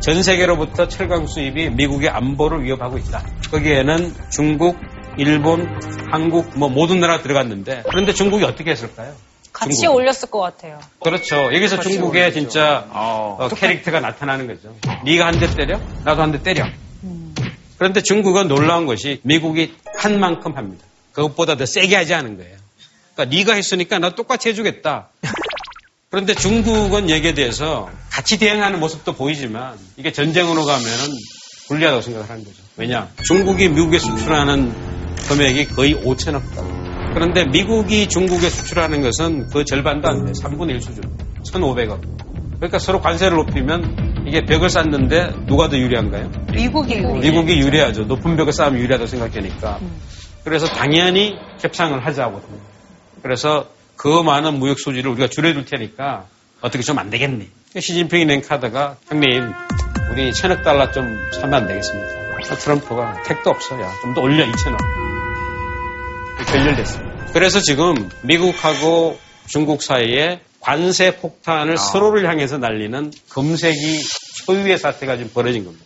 [0.00, 3.24] 전 세계로부터 철강 수입이 미국의 안보를 위협하고 있다.
[3.50, 4.78] 거기에는 중국,
[5.16, 5.66] 일본,
[6.10, 9.12] 한국 뭐 모든 나라 들어갔는데 그런데 중국이 어떻게 했을까요?
[9.54, 9.94] 같이 중국.
[9.96, 10.78] 올렸을 것 같아요.
[11.00, 11.36] 그렇죠.
[11.54, 14.74] 여기서 중국의 진짜 어, 캐릭터가 나타나는 거죠.
[15.04, 16.66] 네가 한 대 때려, 나도 한 대 때려.
[17.78, 20.84] 그런데 중국은 놀라운 것이 미국이 한 만큼 합니다.
[21.12, 22.56] 그것보다 더 세게 하지 않은 거예요.
[23.14, 25.08] 그러니까 네가 했으니까 나 똑같이 해주겠다.
[26.10, 31.16] 그런데 중국은 여기에 대해서 같이 대응하는 모습도 보이지만 이게 전쟁으로 가면은
[31.68, 32.56] 불리하다고 생각을 하는 거죠.
[32.76, 33.08] 왜냐?
[33.24, 34.72] 중국이 미국에 수출하는
[35.28, 36.73] 금액이 거의 5천억 달러.
[37.14, 40.32] 그런데 미국이 중국에 수출하는 것은 그 절반도 안 돼.
[40.32, 41.04] 3분의 1 수준.
[41.46, 42.00] 1,500억.
[42.56, 46.30] 그러니까 서로 관세를 높이면 이게 벽을 쌓는데 누가 더 유리한가요?
[46.52, 48.04] 미국이 미국이 유리하죠.
[48.04, 49.78] 높은 벽을 쌓으면 유리하다고 생각하니까.
[50.44, 52.40] 그래서 당연히 협상을 하자고.
[53.22, 56.26] 그래서 그 많은 무역 소지를 우리가 줄여줄 테니까
[56.60, 57.48] 어떻게 좀 안 되겠니?
[57.78, 59.52] 시진핑이 낸 카드가 형님
[60.10, 62.08] 우리 천억 달러 좀 사면 안 되겠습니까?
[62.58, 63.80] 트럼프가 택도 없어.
[63.80, 64.78] 야, 좀더 올려 2천억.
[66.54, 67.32] 결렬됐습니다.
[67.32, 74.02] 그래서 지금 미국하고 중국 사이에 관세 폭탄을 서로를 향해서 날리는 금색이
[74.46, 75.84] 초유의 사태가 지금 벌어진 겁니다.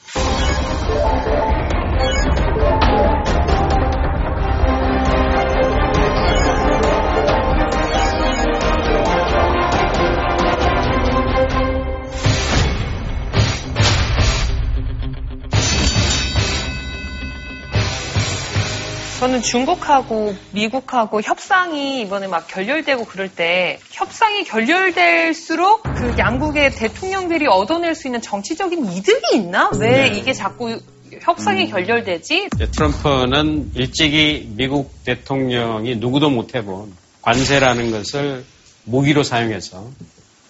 [19.19, 27.97] 저는 중국하고 미국하고 협상이 이번에 막 결렬되고 그럴 때 협상이 결렬될수록 그 양국의 대통령들이 얻어낼
[27.97, 29.71] 수 있는 정치적인 이득이 있나?
[29.81, 30.79] 왜 이게 자꾸
[31.21, 32.51] 협상이 결렬되지?
[32.55, 38.45] 이제 트럼프는 일찍이 미국 대통령이 누구도 못 해본 관세라는 것을
[38.85, 39.91] 무기로 사용해서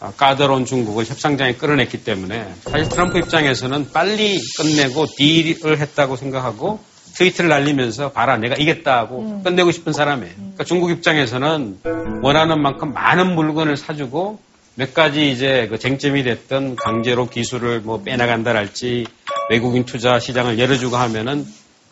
[0.01, 6.81] 아, 까다로운 중국을 협상장에 끌어냈기 때문에 사실 트럼프 입장에서는 빨리 끝내고 딜을 했다고 생각하고
[7.19, 10.35] 트위터를 날리면서 봐라 내가 이겼다고 끝내고 싶은 사람이에요.
[10.37, 11.79] 그러니까 중국 입장에서는
[12.23, 14.39] 원하는 만큼 많은 물건을 사주고
[14.77, 19.07] 몇 가지 이제 그 쟁점이 됐던 강제로 기술을 뭐 빼나간다랄지
[19.51, 21.45] 외국인 투자 시장을 열어주고 하면은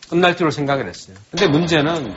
[0.09, 1.17] 끝날 줄로 생각을 했어요.
[1.31, 2.13] 근데 문제는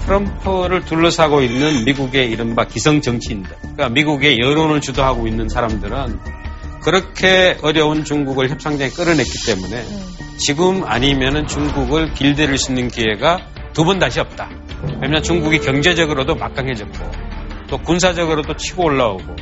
[0.00, 6.18] 트럼프를 둘러싸고 있는 미국의 이른바 기성 정치인들, 그러니까 미국의 여론을 주도하고 있는 사람들은
[6.88, 9.84] 그렇게 어려운 중국을 협상장에 끌어냈기 때문에
[10.38, 13.40] 지금 아니면은 중국을 길들일 수 있는 기회가
[13.74, 14.48] 두 번 다시 없다.
[14.94, 17.10] 왜냐하면 중국이 경제적으로도 막강해졌고
[17.68, 19.36] 또 군사적으로도 치고 올라오고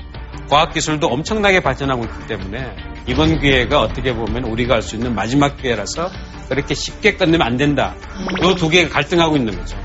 [0.51, 2.67] 과학기술도 엄청나게 발전하고 있기 때문에
[3.07, 6.11] 이번 기회가 어떻게 보면 우리가 할 수 있는 마지막 기회라서
[6.49, 7.95] 그렇게 쉽게 끝내면 안 된다.
[8.43, 9.77] 이 두 개가 갈등하고 있는 거죠.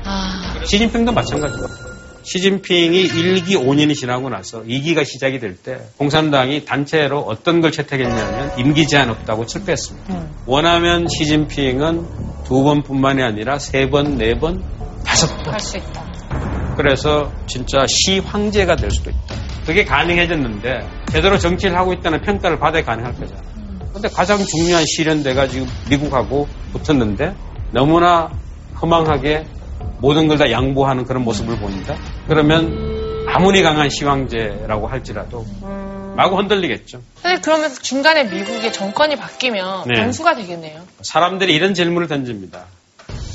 [0.66, 1.91] 시진핑도 마찬가지입니다.
[2.24, 8.86] 시진핑이 1기 5년이 지나고 나서 2기가 시작이 될 때 공산당이 단체로 어떤 걸 채택했냐면 임기
[8.86, 10.28] 제한 없다고 철폐했습니다.
[10.46, 14.62] 원하면 시진핑은 두 번뿐만이 아니라 세 번, 네 번,
[15.04, 15.52] 다섯 번.
[15.52, 16.02] 할 수 있다.
[16.76, 19.34] 그래서 진짜 시 황제가 될 수도 있다.
[19.66, 20.70] 그게 가능해졌는데
[21.12, 23.40] 제대로 정치를 하고 있다는 평가를 받아야 가능할 거잖아.
[23.92, 27.34] 근데 가장 중요한 시련대가 지금 미국하고 붙었는데
[27.72, 28.30] 너무나
[28.80, 29.44] 허망하게
[30.00, 31.96] 모든 걸 다 양보하는 그런 모습을 보인다?
[32.26, 35.46] 그러면 아무리 강한 시황제라고 할지라도
[36.16, 37.00] 마구 흔들리겠죠.
[37.22, 40.00] 사실 그러면서 중간에 미국의 정권이 바뀌면 네.
[40.00, 40.82] 변수가 되겠네요.
[41.02, 42.64] 사람들이 이런 질문을 던집니다.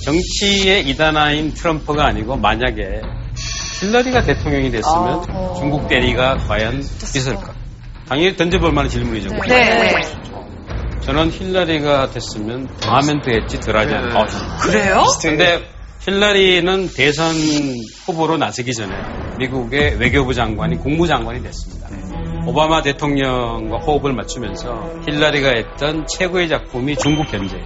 [0.04, 3.02] 정치의 이단아인 트럼프가 아니고 만약에
[3.82, 5.24] 힐러리가 대통령이 됐으면
[5.58, 7.54] 중국 때리기가 과연 있을까?
[8.08, 9.30] 당연히 던져볼 만한 질문이죠.
[9.48, 10.02] 네.
[11.02, 14.26] 저는 힐러리가 됐으면 더 하면 더 했지 덜 하지 않을까.
[14.62, 15.04] 그래요?
[15.22, 15.62] 근데
[16.08, 17.36] 힐러리는 대선
[18.06, 18.96] 후보로 나서기 전에
[19.40, 21.90] 미국의 외교부 장관이 국무장관이 됐습니다.
[22.48, 27.66] 오바마 대통령과 호흡을 맞추면서 힐러리가 했던 최고의 작품이 중국 견제예요.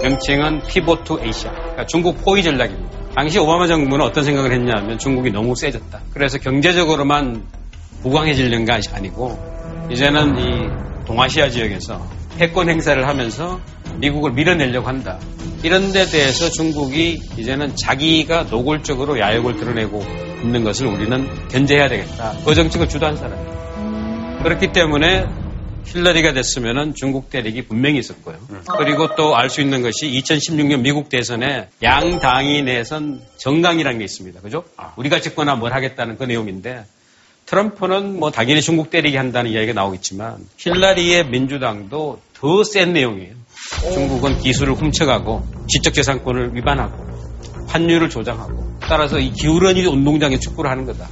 [0.00, 1.50] 명칭은 Pivot to Asia.
[1.50, 3.14] 그러니까 중국 포위 전략입니다.
[3.16, 6.00] 당시 오바마 정부는 어떤 생각을 했냐면 중국이 너무 세졌다.
[6.14, 7.48] 그래서 경제적으로만
[8.24, 8.32] 게
[8.94, 9.36] 아니고
[9.90, 13.60] 이제는 이 동아시아 지역에서 패권 행사를 하면서
[13.96, 15.18] 미국을 밀어내려고 한다.
[15.62, 20.02] 이런 데 대해서 중국이 이제는 자기가 노골적으로 야욕을 드러내고
[20.42, 22.34] 있는 것을 우리는 견제해야 되겠다.
[22.42, 24.40] 그 정책을 주도한 사람이에요.
[24.42, 25.26] 그렇기 때문에
[25.84, 28.40] 힐러리가 됐으면은 중국 대륙이 분명히 있을 거예요.
[28.78, 34.40] 그리고 또 알 수 있는 것이 2016년 미국 대선에 양당이 내선 정당이라는 게 있습니다.
[34.40, 34.64] 그죠?
[34.96, 36.86] 우리가 집거나 뭘 하겠다는 그 내용인데
[37.44, 43.34] 트럼프는 뭐 당연히 중국 때리게 한다는 이야기가 나오겠지만 힐라리의 민주당도 더 센 내용이에요.
[43.92, 47.04] 중국은 기술을 훔쳐가고 지적재산권을 위반하고
[47.68, 51.08] 환율을 조장하고 따라서 이 기울어진 운동장에 축구를 하는 거다.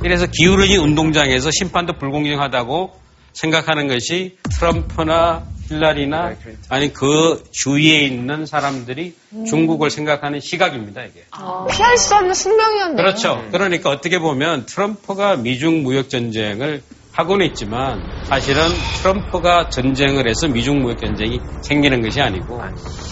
[0.00, 2.92] 그래서 기울어진 운동장에서 심판도 불공정하다고
[3.32, 6.34] 생각하는 것이 트럼프나 힐라리나
[6.68, 9.14] 아니 그 주위에 있는 사람들이
[9.48, 11.24] 중국을 생각하는 시각입니다 이게.
[11.70, 12.96] 피할 수 없는 숙명이었네요.
[12.96, 13.44] 그렇죠.
[13.50, 16.82] 그러니까 어떻게 보면 트럼프가 미중 무역 전쟁을
[17.16, 18.62] 하고는 있지만 사실은
[19.00, 22.60] 트럼프가 전쟁을 해서 미중 무역 전쟁이 생기는 것이 아니고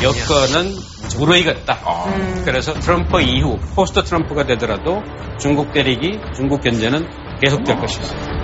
[0.03, 0.77] 여건은
[1.19, 2.45] 무르익었다.
[2.45, 5.03] 그래서 트럼프 이후 포스트 트럼프가 되더라도
[5.41, 7.09] 중국 때리기, 중국 견제는
[7.41, 8.35] 계속될 것이다.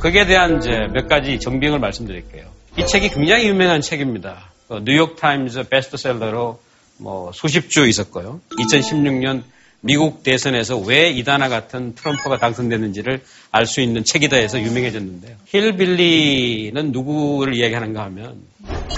[0.00, 2.46] 거기에 대한 이제 몇 가지 정빙을 말씀드릴게요.
[2.78, 4.52] 이 책이 굉장히 유명한 책입니다.
[4.68, 6.60] 어, 뉴욕 타임즈 베스트셀러로
[6.98, 8.40] 뭐 수십 주 있었고요.
[8.58, 9.42] 2016년
[9.80, 15.36] 미국 대선에서 왜 이다나 같은 트럼프가 당선됐는지를 알 수 있는 책이다 해서 유명해졌는데요.
[15.46, 18.40] 힐빌리는 누구를 이야기하는가 하면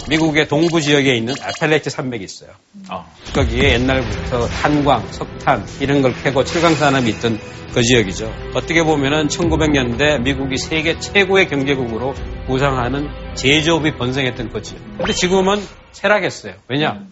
[0.08, 2.50] 미국의 동부 지역에 있는 아펠레치 산맥이 있어요.
[3.34, 7.38] 거기에 옛날부터 탄광, 석탄 이런 걸 캐고 철강 산업이 있던
[7.74, 8.32] 그 지역이죠.
[8.54, 12.14] 어떻게 보면은 1900년대 미국이 세계 최고의 경제국으로
[12.46, 14.80] 부상하는 제조업이 번성했던 그 지역.
[14.96, 15.62] 근데 지금은
[15.92, 16.54] 쇠락했어요.
[16.68, 17.04] 왜냐?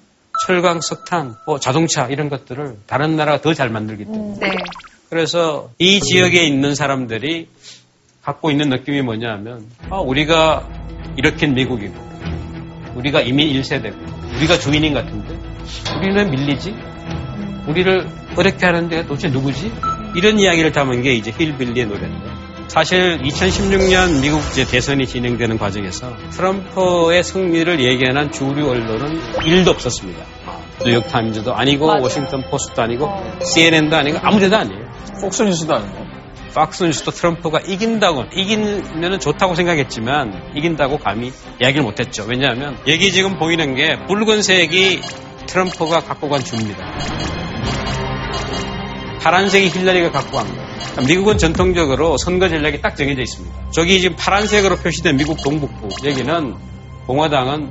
[0.47, 4.39] 철강, 석탄, 뭐 자동차 이런 것들을 다른 나라가 더 잘 만들기 때문에.
[4.41, 4.57] 네.
[5.11, 7.49] 그래서 이 지역에 있는 사람들이
[8.23, 10.69] 갖고 있는 느낌이 뭐냐면 아, 우리가
[11.17, 11.95] 일으킨 미국이고
[12.95, 15.35] 우리가 이민 1세대고 우리가 주인인 같은데
[15.97, 16.75] 우리는 왜 밀리지?
[17.69, 19.73] 우리를 어렵게 하는데 도대체 누구지?
[20.15, 27.81] 이런 이야기를 담은 게 이제 힐빌리의 노래인데 사실 2016년 미국 대선이 진행되는 과정에서 트럼프의 승리를
[27.81, 30.25] 예견한 주류 언론은 1도 없었습니다.
[30.85, 33.11] 뉴욕 타임즈도 아니고 워싱턴 포스트도 아니고
[33.43, 34.85] CNN도 아니고 아무 데도 아니에요.
[35.21, 36.07] 폭스뉴스도 아니고.
[36.55, 42.25] 박스뉴스도 트럼프가 이긴다고 이기면 좋다고 생각했지만 이긴다고 감히 이야기를 못했죠.
[42.29, 45.01] 왜냐하면 여기 지금 보이는 게 붉은색이
[45.47, 46.85] 트럼프가 갖고 간 주입니다.
[49.23, 50.68] 파란색이 힐러리가 갖고 간 거예요.
[51.07, 53.71] 미국은 전통적으로 선거 전략이 딱 정해져 있습니다.
[53.73, 56.55] 저기 지금 파란색으로 표시된 미국 동북부 여기는
[57.07, 57.71] 공화당은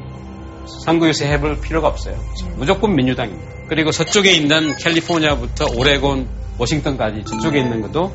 [0.86, 2.18] 선거에서 해볼 필요가 없어요.
[2.56, 3.52] 무조건 민주당입니다.
[3.70, 8.12] 그리고 서쪽에 있는 캘리포니아부터 오레곤, 워싱턴까지 저쪽에 있는 것도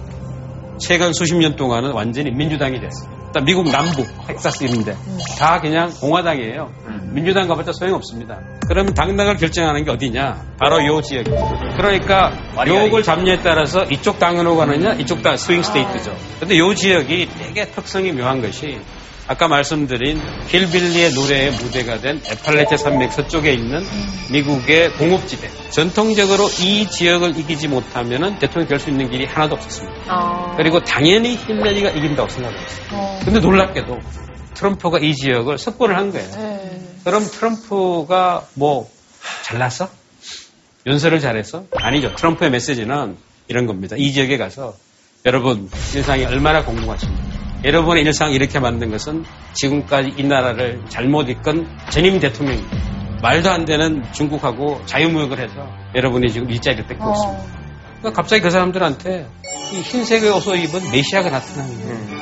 [0.78, 3.21] 최근 수십 년 동안은 완전히 민주당이 됐어요.
[3.32, 4.94] 일단 미국 남부, 텍사스 이런데
[5.38, 6.70] 다 그냥 공화당이에요.
[7.12, 8.38] 민주당 가봤자 소용없습니다.
[8.68, 10.42] 그럼 당락을 결정하는 게 어디냐?
[10.60, 11.34] 바로 요 지역이죠.
[11.78, 12.30] 그러니까
[12.66, 16.14] 요걸 잡냐에 따라서 이쪽 당으로 가느냐, 이쪽 당 swing state죠.
[16.40, 18.78] 근데 요 지역이 되게 특성이 묘한 것이
[19.32, 23.82] 아까 말씀드린 힐빌리의 노래의 무대가 된 애팔래치아 산맥 서쪽에 있는
[24.30, 25.48] 미국의 공업지대.
[25.70, 30.54] 전통적으로 이 지역을 이기지 못하면 대통령 될수 있는 길이 하나도 없었습니다.
[30.58, 33.20] 그리고 당연히 힐러리가 이긴다고 생각했어요.
[33.24, 33.98] 근데 놀랍게도
[34.52, 36.28] 트럼프가 이 지역을 석권을 한 거예요.
[37.02, 38.90] 그럼 트럼프가 뭐
[39.44, 39.88] 잘났어?
[40.86, 41.64] 연설을 잘했어?
[41.72, 42.14] 아니죠.
[42.16, 43.16] 트럼프의 메시지는
[43.48, 43.96] 이런 겁니다.
[43.98, 44.74] 이 지역에 가서
[45.24, 47.41] 여러분 일상이 얼마나 공공하십니까?
[47.64, 52.76] 여러분의 일상 이렇게 만든 것은 지금까지 이 나라를 잘못 이끈 전임 대통령입니다.
[53.22, 57.44] 말도 안 되는 중국하고 자유무역을 해서 여러분이 지금 일자리를 뺏고 있습니다.
[58.00, 59.28] 그러니까 갑자기 그 사람들한테
[59.72, 62.20] 이 흰색의 옷을 입은 메시아가 나타나는 거예요.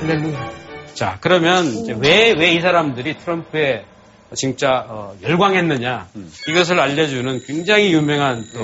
[0.00, 0.50] 할렐루야.
[0.94, 1.64] 자, 그러면
[2.00, 3.84] 왜, 왜 이 사람들이 트럼프의
[4.34, 6.08] 진짜 어, 열광했느냐
[6.48, 8.60] 이것을 알려주는 굉장히 유명한 또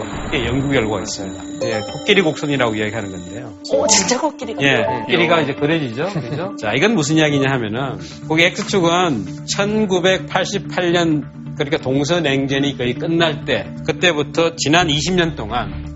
[0.47, 1.67] 연구 결과가 있습니다.
[1.67, 3.53] 예, 코끼리 곡선이라고 이야기하는 건데요.
[3.73, 4.63] 오, 진짜 코끼리가.
[4.63, 6.07] 예, 코끼리가 이제 그려지죠.
[6.07, 6.55] 그죠?
[6.61, 11.25] 자, 이건 무슨 이야기냐 하면은 거기 X축은 1988년
[11.57, 15.87] 그러니까 동서냉전이 거의 끝날 때 그때부터 지난 20년 동안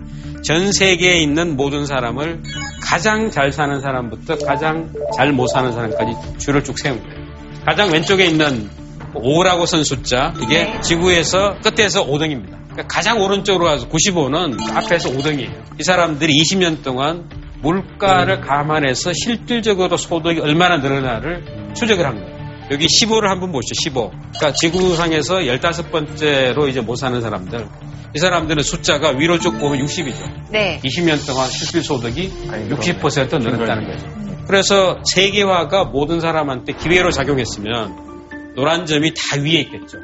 [0.43, 2.41] 전 세계에 있는 모든 사람을
[2.83, 7.23] 가장 잘 사는 사람부터 가장 잘 못 사는 사람까지 줄을 쭉 세운 거예요.
[7.65, 8.69] 가장 왼쪽에 있는
[9.13, 12.63] 5라고 쓴 숫자 이게 지구에서 끝에서 5등입니다.
[12.71, 15.79] 그러니까 가장 오른쪽으로 가서 95는 앞에서 5등이에요.
[15.79, 17.29] 이 사람들이 20년 동안
[17.61, 22.33] 물가를 감안해서 실질적으로 소득이 얼마나 늘어나를 추적을 한 거예요.
[22.71, 23.73] 여기 15를 한번 보시죠.
[23.83, 24.09] 15.
[24.09, 27.67] 그러니까 지구상에서 15번째로 이제 못 사는 사람들.
[28.15, 30.51] 이 사람들은 숫자가 위로 쭉 보면 60이죠.
[30.51, 30.79] 네.
[30.83, 32.31] 20년 동안 실질 소득이
[32.69, 34.07] 60% 늘었다는 거죠.
[34.45, 38.12] 그래서 세계화가 모든 사람한테 기회로 작용했으면
[38.55, 39.99] 노란 점이 다 위에 있겠죠.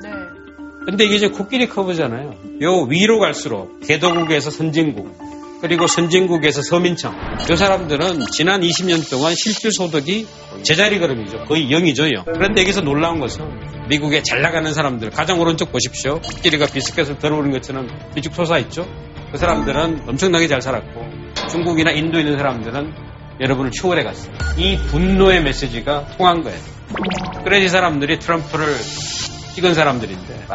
[0.85, 2.35] 근데 이게 이제 코끼리 커브잖아요.
[2.61, 5.17] 요 위로 갈수록 개도국에서 선진국,
[5.61, 7.11] 그리고 선진국에서 서민층.
[7.51, 10.25] 이 사람들은 지난 20년 동안 실질 소득이
[10.63, 11.45] 제자리 걸음이죠.
[11.45, 12.23] 거의 0이죠, 0.
[12.25, 13.43] 그런데 여기서 놀라운 것은
[13.89, 16.21] 미국에 잘 나가는 사람들, 가장 오른쪽 보십시오.
[16.21, 18.87] 코끼리가 비스켓을 들어오는 것처럼 뒤죽 솟아 있죠.
[19.31, 21.05] 그 사람들은 엄청나게 잘 살았고
[21.51, 22.93] 중국이나 인도에 있는 사람들은
[23.41, 24.33] 여러분을 초월해 갔어요.
[24.57, 26.59] 이 분노의 메시지가 통한 거예요.
[27.43, 28.75] 그래서 이 사람들이 트럼프를
[29.55, 30.47] 찍은 사람들인데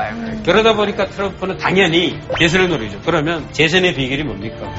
[0.44, 3.00] 그러다 보니까 트럼프는 당연히 재선을 노리죠.
[3.04, 4.72] 그러면 재선의 비결이 뭡니까?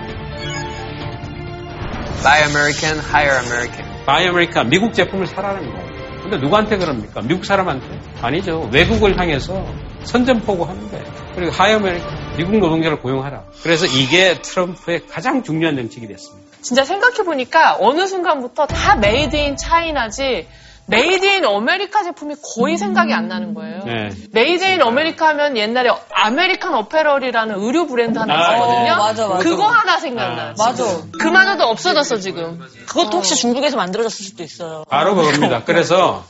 [2.23, 3.95] Buy American, hire American.
[4.05, 5.95] Buy America 미국 제품을 사라는 거예요.
[6.23, 7.21] 근데 누구한테 그럽니까?
[7.21, 7.99] 미국 사람한테?
[8.21, 8.69] 아니죠.
[8.71, 9.63] 외국을 향해서
[10.03, 11.05] 선전포고하는 거예요.
[11.35, 13.43] 그리고 hire America 미국 노동자를 고용하라.
[13.61, 16.49] 그래서 이게 트럼프의 가장 중요한 정책이 됐습니다.
[16.61, 20.47] 진짜 생각해보니까 어느 순간부터 다 made in China지
[20.87, 23.83] made in America 제품이 거의 생각이 안 나는 거예요.
[23.85, 24.09] 네.
[24.31, 28.83] made in America 하면 옛날에 American Apparel이라는 의류 브랜드 하나 아, 있었거든요.
[28.83, 28.97] 맞아요.
[28.97, 29.43] 맞아, 맞아.
[29.43, 30.41] 그거 하나 생각나.
[30.49, 30.83] 아, 맞아.
[31.19, 32.59] 그마저도 없어졌어 지금.
[32.87, 34.85] 그것도 혹시 중국에서 만들어졌을 수도 있어요.
[34.89, 35.63] 바로 그겁니다.
[35.65, 36.25] 그래서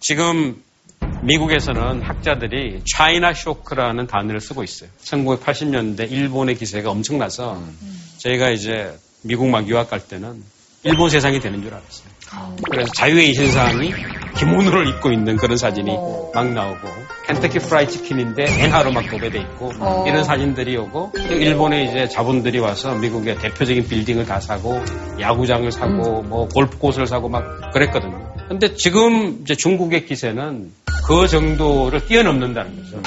[0.00, 0.62] 지금
[1.22, 4.90] 미국에서는 학자들이 차이나 쇼크라는 단어를 쓰고 있어요.
[5.04, 7.62] 1980년대 일본의 기세가 엄청나서
[8.18, 10.42] 저희가 이제 미국만 유학 갈 때는
[10.84, 12.12] 일본 세상이 되는 줄 알았어요.
[12.70, 13.92] 그래서 자유의 신상이
[14.36, 15.94] 기모노를 입고 있는 그런 사진이
[16.34, 16.88] 막 나오고
[17.26, 19.70] 켄터키 프라이 치킨인데 엔하로 막 도배돼 있고
[20.06, 24.80] 이런 사진들이 오고 일본의 이제 자본들이 와서 미국의 대표적인 빌딩을 다 사고
[25.20, 28.32] 야구장을 사고 뭐 골프코스를 사고 막 그랬거든요.
[28.48, 30.72] 근데 지금 이제 중국의 기세는
[31.06, 33.02] 그 정도를 뛰어넘는다는 거죠.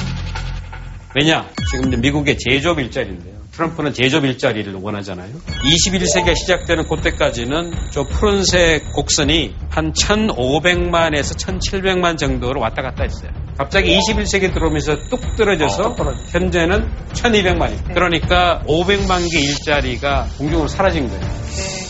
[1.16, 1.50] 왜냐?
[1.72, 3.35] 지금 이제 미국의 제조업 일자리인데요.
[3.56, 5.32] 트럼프는 제조업 일자리를 원하잖아요.
[5.34, 13.32] 21세기가 시작되는 그때까지는 저 푸른색 곡선이 한 1,500만에서 1,700만 정도로 왔다 갔다 했어요.
[13.58, 15.96] 갑자기 21세기 들어오면서 뚝 떨어져서
[16.32, 17.94] 현재는 1,200만이.
[17.94, 21.24] 그러니까 500만 개 일자리가 공중으로 사라진 거예요.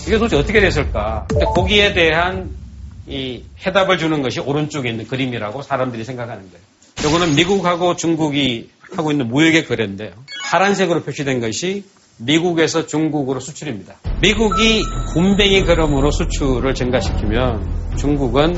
[0.06, 1.26] 이게 도대체 어떻게 됐을까?
[1.28, 2.52] 근데 거기에 대한
[3.08, 6.64] 이 해답을 주는 것이 오른쪽에 있는 그림이라고 사람들이 생각하는 거예요.
[7.06, 10.12] 요거는 미국하고 중국이 하고 있는 무역의 거래인데요.
[10.50, 11.84] 파란색으로 표시된 것이
[12.18, 13.96] 미국에서 중국으로 수출입니다.
[14.22, 18.54] 미국이 군뱅이 걸음으로 수출을 증가시키면 중국은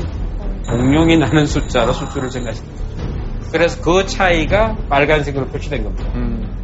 [0.68, 3.50] 공룡이 나는 숫자로 수출을 증가시킵니다.
[3.50, 6.12] 그래서 그 차이가 빨간색으로 표시된 겁니다.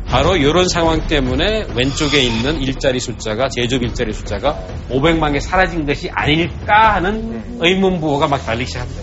[0.07, 4.59] 바로 이런 상황 때문에 왼쪽에 있는 일자리 숫자가 제조업 일자리 숫자가
[4.91, 9.03] 500만 개 사라진 것이 아닐까 하는 의문부호가 막 달리기 시작합니다.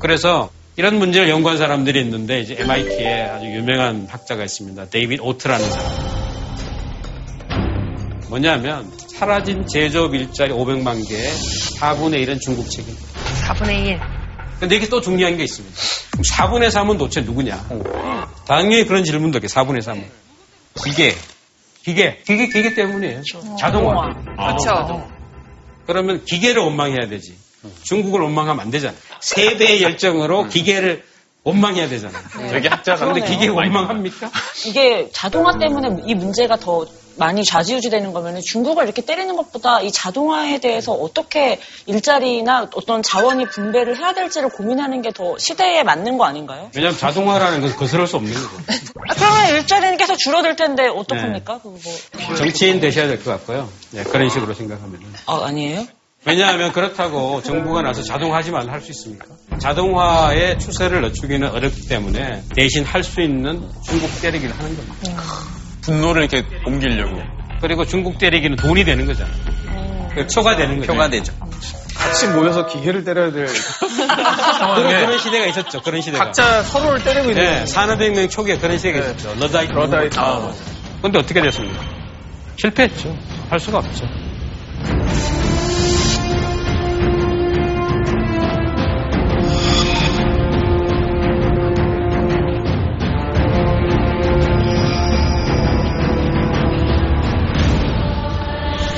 [0.00, 4.86] 그래서 이런 문제를 연구한 사람들이 있는데 이제 MIT에 아주 유명한 학자가 있습니다.
[4.86, 5.92] 데이빗 오터라는 사람.
[8.30, 11.30] 뭐냐면 사라진 제조업 일자리 500만 개의
[11.80, 12.96] 4분의 1은 중국 책임.
[13.46, 14.00] 4분의 1.
[14.58, 15.76] 근데 이게 또 중요한 게 있습니다.
[15.76, 17.62] 4분의 3은 도대체 누구냐?
[18.46, 20.02] 당연히 그런 질문도 있게 4분의 3은.
[20.82, 21.14] 기계.
[21.82, 22.22] 기계.
[22.26, 23.20] 기계, 기계 때문이에요.
[23.58, 24.14] 자동화.
[24.34, 25.06] 그렇죠.
[25.86, 27.34] 그러면 기계를 원망해야 되지.
[27.82, 28.96] 중국을 원망하면 안 되잖아.
[29.20, 31.04] 세 배의 열정으로 기계를
[31.42, 32.18] 원망해야 되잖아.
[32.52, 33.26] 여기 학자가 근데.
[33.26, 34.30] 기계 원망합니까?
[34.66, 40.58] 이게 자동화 때문에 이 문제가 더 많이 좌지우지되는 거면 중국을 이렇게 때리는 것보다 이 자동화에
[40.60, 46.70] 대해서 어떻게 일자리나 어떤 자원이 분배를 해야 될지를 고민하는 게 더 시대에 맞는 거 아닌가요?
[46.74, 48.32] 왜냐하면 자동화라는 것은 거스를 수 없는.
[49.08, 51.54] 아, 그러면 일자리는 계속 줄어들 텐데 어떡합니까?
[51.54, 51.58] 네.
[51.62, 52.36] 그거 뭐.
[52.36, 53.68] 정치인 되셔야 될 것 같고요.
[53.90, 55.00] 네, 그런 식으로 생각하면.
[55.26, 55.86] 아, 아니에요?
[56.26, 59.24] 왜냐하면 그렇다고 정부가 나서 자동화하지만 할 수 있습니까?
[59.58, 65.22] 자동화의 추세를 늦추기는 어렵기 때문에 대신 할 수 있는 중국 때리기를 하는 겁니다.
[65.82, 67.20] 분노를 이렇게 옮기려고.
[67.62, 69.34] 그리고 중국 때리기는 돈이 되는 거잖아요.
[70.14, 70.92] 그 표가 되는 거죠.
[70.92, 71.32] 표가 되죠.
[71.94, 75.80] 같이 모여서 기계를 때려야 될 그런, 그런 시대가 있었죠.
[75.82, 76.24] 그런 시대가.
[76.24, 79.04] 각자 서로를 때리고 있는 네, 산업혁명 초기에 그런 시대가 네.
[79.12, 79.34] 있었죠.
[79.38, 79.72] 러다이트.
[79.72, 80.18] 러다이트.
[80.18, 80.52] 아.
[81.02, 81.80] 근데 어떻게 됐습니까?
[82.56, 83.14] 실패했죠.
[83.50, 84.06] 할 수가 없죠.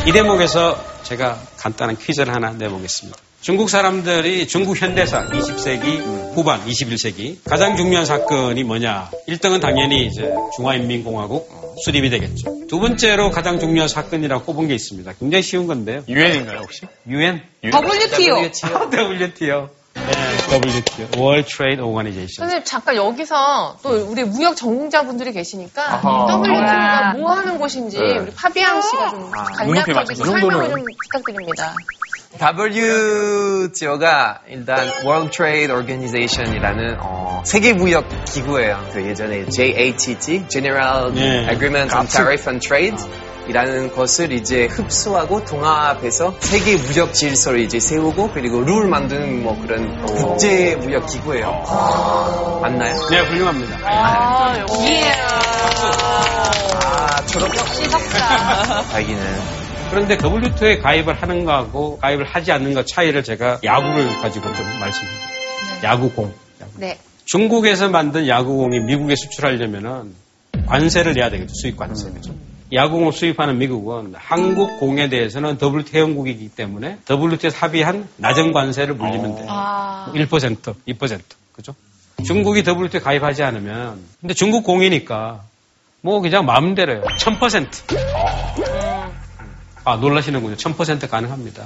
[0.04, 3.18] 이 대목에서 제가 간단한 퀴즈를 하나 내보겠습니다.
[3.40, 9.10] 중국 사람들이 중국 현대사 20세기 후반 21세기 가장 중요한 사건이 뭐냐?
[9.28, 12.66] 1등은 당연히 이제 중화인민공화국 수립이 되겠죠.
[12.68, 15.12] 두 번째로 가장 중요한 사건이라고 꼽은 게 있습니다.
[15.20, 16.02] 굉장히 쉬운 건데요.
[16.08, 16.82] 유엔인가요, 혹시?
[17.06, 17.40] UN?
[17.64, 18.50] WTO.
[18.92, 19.81] WTO.
[19.94, 20.12] 네,
[20.50, 21.20] WTO.
[21.20, 22.48] World Trade Organization.
[22.48, 26.40] 선생님 잠깐 여기서 또 우리 무역 전공자분들이 계시니까 아하.
[26.42, 28.18] WTO가 뭐 하는 곳인지 네.
[28.18, 30.70] 우리 파비앙 씨가 좀 간략하게 좀 설명을.
[30.70, 31.74] 좀 부탁드립니다.
[32.40, 38.82] WTO가 일단 World Trade Organization이라는 어, 세계 무역 기구예요.
[38.92, 41.46] 그 예전에 JATT, General 네.
[41.50, 42.96] Agreement on Tariff and Trade.
[43.48, 50.04] 이라는 것을 이제 흡수하고 동합해서 세계 무역 질서를 이제 세우고 그리고 룰 만드는 뭐 그런
[50.06, 51.50] 국제 무역 기구예요.
[52.62, 53.08] 맞나요?
[53.10, 53.78] 네, 훌륭합니다.
[53.82, 55.00] 아, 역시.
[56.84, 58.82] 아, 졸업 역시 석사.
[58.90, 59.22] 자기는
[59.90, 65.28] 그런데 WTO에 가입을 하는 거하고 가입을 하지 않는 것 차이를 제가 야구를 가지고 좀 말씀드릴게요.
[65.82, 66.32] 야구공.
[66.76, 66.98] 네.
[67.24, 70.14] 중국에서 만든 야구공이 미국에 수출하려면은
[70.66, 71.52] 관세를 내야 되겠죠.
[71.54, 72.10] 수입 관세.
[72.10, 72.32] 그죠?
[72.72, 79.46] 야구공을 수입하는 미국은 한국 공에 대해서는 WTO 회원국이기 때문에 WTO에서 합의한 낮은 관세를 물리면 돼요.
[79.50, 80.10] 아.
[80.14, 81.20] 1%, 2%.
[81.52, 81.74] 그죠?
[82.24, 85.42] 중국이 WTO에 가입하지 않으면 근데 중국 공이니까
[86.00, 87.02] 뭐 그냥 마음대로요.
[87.02, 87.66] 1000%.
[89.84, 90.54] 아, 놀라시는군요.
[90.56, 91.64] 1000% 가능합니다.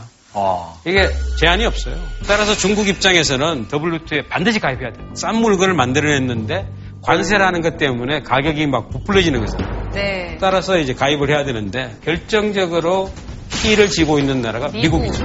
[0.86, 1.96] 이게 제한이 없어요.
[2.26, 5.10] 따라서 중국 입장에서는 WTO에 반드시 가입해야 돼요.
[5.14, 6.66] 싼 물건을 만들어냈는데
[7.02, 9.75] 관세라는 것 때문에 가격이 막 부풀려지는 거잖아요.
[9.96, 10.38] 네.
[10.40, 13.10] 따라서 이제 가입을 해야 되는데 결정적으로
[13.50, 15.24] 피를 지고 있는 나라가 미국 이죠.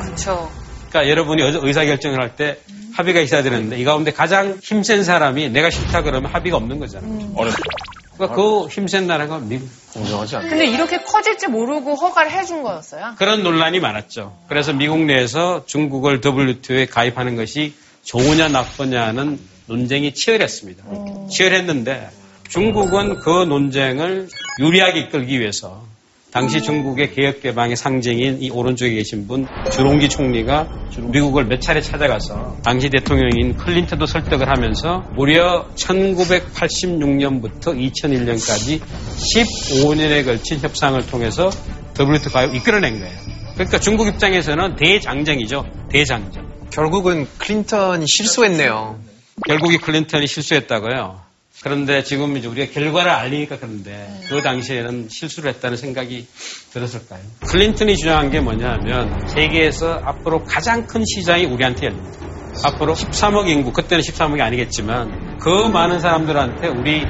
[0.00, 0.50] 그렇죠.
[0.88, 2.58] 그러니까 여러분이 의사 결정을 할 때
[2.94, 7.32] 합의가 있어야 되는데 이 가운데 가장 힘센 사람이 내가 싫다 그러면 합의가 없는 거잖아요.
[7.34, 7.58] 어렵다.
[8.14, 9.68] 그러니까 그 힘센 나라가 미국.
[9.92, 10.48] 공정하지 않다.
[10.48, 13.14] 근데 이렇게 커질지 모르고 허가를 해준 거였어요?
[13.18, 14.36] 그런 논란이 많았죠.
[14.48, 20.84] 그래서 미국 내에서 중국을 WTO에 가입하는 것이 좋으냐 나쁘냐는 논쟁이 치열했습니다.
[21.30, 22.10] 치열했는데
[22.54, 24.28] 중국은 그 논쟁을
[24.60, 25.82] 유리하게 이끌기 위해서
[26.30, 30.68] 당시 중국의 개혁개방의 상징인 이 오른쪽에 계신 분 주롱기 총리가
[31.12, 41.04] 미국을 몇 차례 찾아가서 당시 대통령인 클린턴도 설득을 하면서 무려 1986년부터 2001년까지 15년에 걸친 협상을
[41.08, 41.50] 통해서
[41.98, 43.18] WTO 가입 이끌어낸 거예요.
[43.54, 45.66] 그러니까 중국 입장에서는 대장정이죠.
[45.90, 46.68] 대장정.
[46.70, 49.00] 결국은 클린턴이 실수했네요.
[49.44, 51.23] 결국이 클린턴이 실수했다고요.
[51.62, 56.26] 그런데 지금 이제 우리가 결과를 알리니까 그런데 그 당시에는 실수를 했다는 생각이
[56.72, 57.20] 들었을까요?
[57.46, 62.18] 클린턴이 주장한 게 뭐냐면 세계에서 앞으로 가장 큰 시장이 우리한테 열립니다.
[62.64, 67.04] 앞으로 13억 인구, 그때는 13억이 아니겠지만 그 많은 사람들한테 우리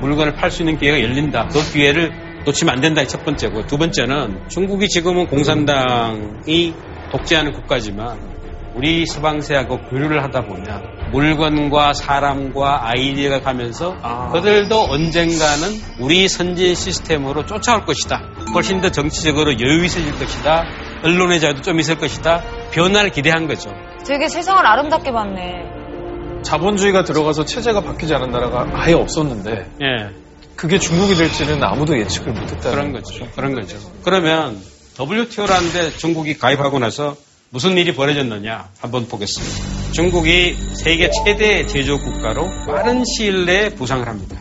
[0.00, 1.48] 물건을 팔 수 있는 기회가 열린다.
[1.48, 2.10] 그 기회를
[2.44, 3.06] 놓치면 안 된다.
[3.06, 3.66] 첫 번째고.
[3.66, 6.74] 두 번째는 중국이 지금은 공산당이
[7.12, 8.39] 독재하는 국가지만
[8.80, 13.94] 우리 서방세하고 교류를 하다 보면 물건과 사람과 아이디어가 가면서
[14.32, 15.68] 그들도 언젠가는
[15.98, 18.22] 우리 선진 시스템으로 쫓아올 것이다.
[18.54, 20.64] 훨씬 더 정치적으로 여유 있어질 것이다.
[21.04, 22.42] 언론의 자유도 좀 있을 것이다.
[22.70, 23.70] 변화를 기대한 거죠.
[24.06, 26.40] 되게 세상을 아름답게 봤네.
[26.42, 30.08] 자본주의가 들어가서 체제가 바뀌지 않은 나라가 아예 없었는데 예.
[30.56, 33.26] 그게 중국이 될지는 아무도 예측을 못했다는 그런 거죠.
[33.36, 33.76] 그런 거죠.
[34.02, 34.58] 그러면
[34.98, 37.14] WTO라는데 중국이 가입하고 나서
[37.52, 39.92] 무슨 일이 벌어졌느냐 한번 보겠습니다.
[39.92, 44.36] 중국이 세계 최대 제조업 국가로 빠른 시일 내에 부상을 합니다.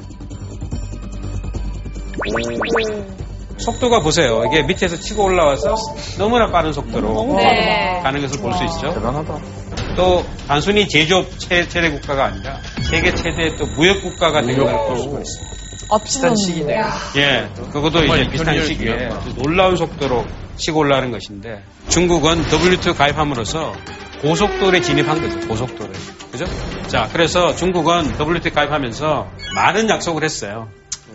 [3.57, 4.43] 속도가 보세요.
[4.47, 5.75] 이게 밑에서 치고 올라와서
[6.17, 7.99] 너무나 빠른 속도로 네.
[8.03, 8.93] 가는 것을 볼 수 있죠.
[8.93, 9.39] 대단하다.
[9.95, 15.58] 또 단순히 제조업 최, 최대 국가가 아니라 세계 최대 또 무역 국가가 된걸볼 수가 있습니다.
[15.97, 16.85] 비슷한 시기네요.
[17.17, 20.25] 예, 그것도 이제 비슷한 시기에 놀라운 속도로
[20.57, 23.73] 치고 올라가는 것인데 중국은 WTO 가입함으로써
[24.21, 25.47] 고속도로에 진입한 거죠.
[25.47, 25.93] 고속도로에.
[26.31, 26.45] 그죠?
[26.87, 30.69] 자, 그래서 중국은 WTO 가입하면서 많은 약속을 했어요.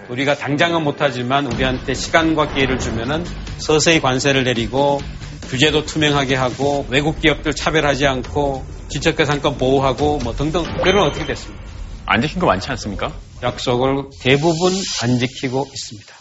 [0.08, 3.24] 우리가 당장은 못하지만 우리한테 시간과 기회를 주면은
[3.58, 5.00] 서서히 관세를 내리고
[5.48, 11.63] 규제도 투명하게 하고 외국 기업들 차별하지 않고 지적재산권 보호하고 뭐 등등 그러면 어떻게 됐습니까?
[12.06, 13.12] 안 지킨 거 많지 않습니까?
[13.42, 16.14] 약속을 대부분 안 지키고 있습니다.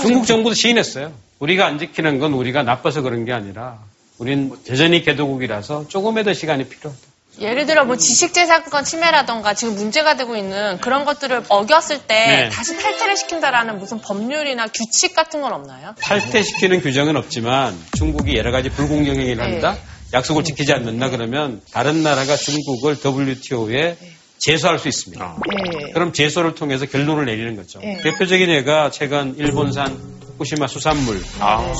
[0.00, 1.12] 중국 정부도 시인했어요.
[1.38, 3.78] 우리가 안 지키는 건 우리가 나빠서 그런 게 아니라
[4.18, 7.00] 우린 여전히 개도국이라서 조금의 더 시간이 필요하다.
[7.40, 12.48] 예를 들어 뭐 지식재산권 침해라던가 지금 문제가 되고 있는 그런 것들을 어겼을 때 네.
[12.50, 15.94] 다시 탈퇴를 시킨다라는 무슨 법률이나 규칙 같은 건 없나요?
[16.00, 19.76] 탈퇴시키는 규정은 없지만 중국이 여러 가지 불공정 행위를 한다.
[20.12, 23.96] 약속을 지키지 않는다 그러면 다른 나라가 중국을 WTO에
[24.40, 25.36] 제소할 수 있습니다.
[25.48, 25.92] 네.
[25.92, 27.78] 그럼 제소를 통해서 결론을 내리는 거죠.
[27.78, 28.00] 네.
[28.02, 31.20] 대표적인 예가 최근 일본산 후쿠시마 수산물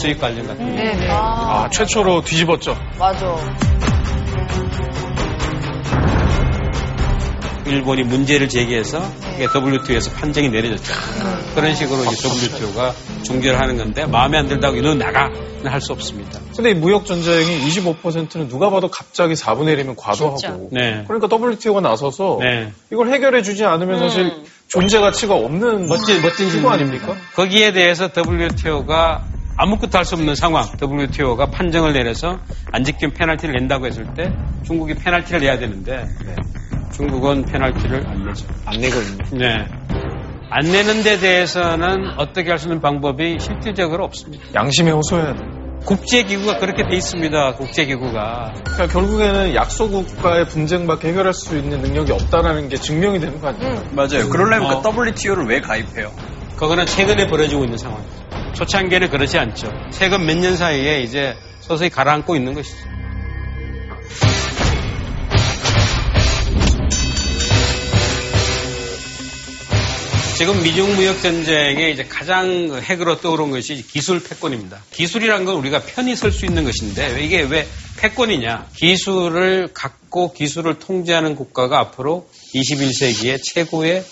[0.01, 0.77] 수입 관련 같은 거.
[0.77, 1.09] 네네.
[1.11, 2.77] 아, 최초로 뒤집었죠.
[2.99, 3.35] 맞아.
[7.71, 11.55] 일본이 문제를 제기해서 그게 WTO에서 판정이 내려졌잖아요.
[11.55, 12.93] 그런 식으로 이제 WTO가
[13.25, 16.41] 중재를 하는 건데 마음에 안 들다고 이런 나가는 할수 없습니다.
[16.55, 20.71] 근데 이 무역 전쟁이 25%는 누가 봐도 갑자기 4분의 1이면 과도하고.
[20.73, 21.05] 네.
[21.07, 22.73] 그러니까 WTO가 나서서 네.
[22.93, 24.33] 이걸 해결해 주지 않으면 사실
[24.69, 27.15] 존재 가치가 없는 멋진 멋진 신고 아닙니까?
[27.35, 29.25] 거기에 대해서 WTO가
[29.57, 32.39] 아무것도 할 수 없는 상황, WTO가 판정을 내려서
[32.73, 34.33] 안 지키면 페널티를 낸다고 했을 때
[34.65, 36.07] 중국이 페널티를 내야 되는데
[36.93, 38.47] 중국은 페널티를 안 내죠.
[38.67, 39.25] 안 내고 있네.
[39.33, 39.67] 네.
[40.51, 44.45] 안 내는 데 대해서는 어떻게 할 수 있는 방법이 실질적으로 없습니다.
[44.55, 45.41] 양심에 호소해야 돼.
[45.87, 47.55] 국제기구가 그렇게 돼 있습니다.
[47.55, 48.53] 국제기구가.
[48.65, 53.83] 그러니까 결국에는 약소국가의 분쟁밖에 해결할 수 있는 능력이 없다라는 게 증명이 되는 거 아닙니까?
[53.93, 54.29] 맞아요.
[54.29, 54.83] 그러려면 어.
[54.83, 56.13] 그 WTO를 왜 가입해요?
[56.57, 58.11] 그거는 최근에 벌어지고 있는 상황이죠.
[58.55, 59.69] 초창기에는 그렇지 않죠.
[59.91, 62.77] 최근 몇 년 사이에 이제 서서히 가라앉고 있는 것이죠.
[70.41, 74.83] 지금 미중 무역 전쟁에 이제 가장 핵으로 떠오른 것이 기술 패권입니다.
[74.91, 77.67] 기술이란 건 우리가 편히 설수 있는 것인데 이게 왜
[77.99, 78.69] 패권이냐?
[78.75, 84.03] 기술을 갖고 기술을 통제하는 국가가 앞으로 21세기의 최고의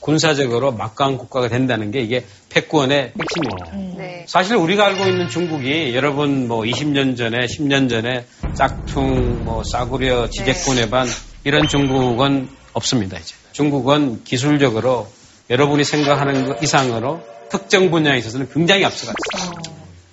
[0.00, 3.96] 군사적으로 막강한 국가가 된다는 게 이게 패권의 핵심입니다.
[3.96, 4.26] 네.
[4.26, 10.90] 사실 우리가 알고 있는 중국이 여러분 뭐 20년 전에 10년 전에 짝퉁 뭐 싸구려 지재권의
[10.90, 11.06] 반
[11.44, 15.06] 이런 중국은 없습니다 이제 중국은 기술적으로
[15.52, 19.52] 여러분이 생각하는 것 이상으로 특정 분야에 있어서는 굉장히 앞서갔어요.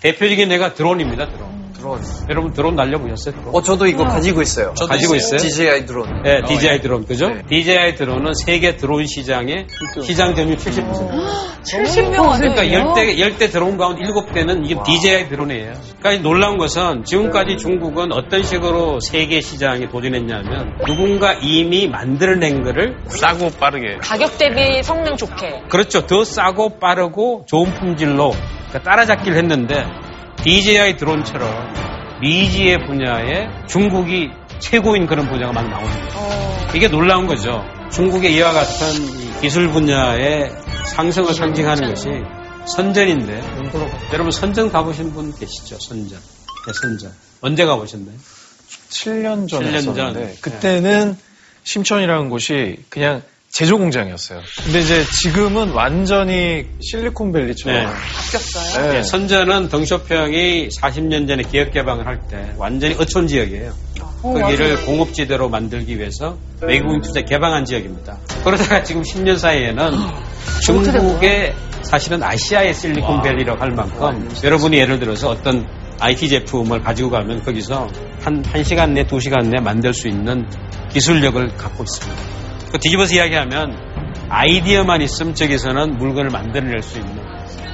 [0.02, 1.49] 대표적인 예가 드론입니다 드론.
[1.80, 2.02] 드론.
[2.30, 3.34] 여러분 드론 날려 보셨어요?
[3.36, 3.56] 드론?
[3.56, 4.74] 어, 저도 이거 가지고 있어요.
[4.74, 5.40] 가지고 있어요?
[5.40, 6.22] DJI 드론.
[6.24, 7.30] 네, DJI 드론, 그죠?
[7.30, 7.42] 네.
[7.48, 9.68] DJI 드론은 세계 드론 시장의
[10.04, 11.50] 시장 점유율 70%.
[11.64, 15.74] 70명 그러니까 10대, 10대 드론 가운데 7대는 이게 DJI 드론이에요.
[16.00, 23.50] 그러니까 놀라운 것은 지금까지 중국은 어떤 식으로 세계 시장에 도전했냐면 누군가 이미 만들어낸 거를 싸고
[23.60, 23.98] 빠르게.
[24.02, 25.64] 가격 대비 성능 좋게.
[25.70, 26.06] 그렇죠.
[26.06, 28.32] 더 싸고 빠르고 좋은 품질로
[28.70, 29.86] 그러니까 따라잡기를 했는데
[30.44, 31.74] DJI 드론처럼
[32.22, 34.30] 미지의 분야에 중국이
[34.60, 36.70] 최고인 그런 분야가 막 나오는 거예요.
[36.76, 37.64] 이게 놀라운 거죠.
[37.92, 40.52] 중국의 이와 같은 이 기술 분야의
[40.96, 42.08] 상승을 상징하는 것이
[42.66, 43.42] 선전인데
[44.14, 45.78] 여러분 선전 가보신 분 계시죠?
[45.80, 46.20] 선전.
[46.20, 47.12] 네, 선전.
[47.42, 48.16] 언제 가보셨나요?
[48.90, 50.14] 7년 전에 7년 전.
[50.14, 50.36] 네.
[50.42, 51.18] 그때는
[51.64, 54.42] 심천이라는 곳이 그냥 제조 공장이었어요.
[54.64, 57.86] 근데 이제 지금은 완전히 실리콘밸리처럼 네.
[57.86, 58.92] 바뀌었어요.
[58.94, 63.74] 네, 선전은 덩쇼평이 40년 전에 기업 개방을 할 때 완전히 어촌 지역이에요.
[64.22, 68.20] 거기를 공업지대로 만들기 위해서 외국인 투자 개방한 지역입니다.
[68.44, 69.92] 그러다가 지금 10년 사이에는
[70.66, 75.66] 중국의 사실은 아시아의 실리콘밸리라고 할 만큼 여러분이 예를 들어서 어떤
[76.00, 77.88] IT 제품을 가지고 가면 거기서
[78.22, 80.48] 한, 한 시간 내, 두 시간 내 만들 수 있는
[80.92, 82.49] 기술력을 갖고 있습니다.
[82.72, 83.78] 그 뒤집어서 이야기하면
[84.30, 87.24] 아이디어만 있으면 저기서는 물건을 만들어낼 수 있는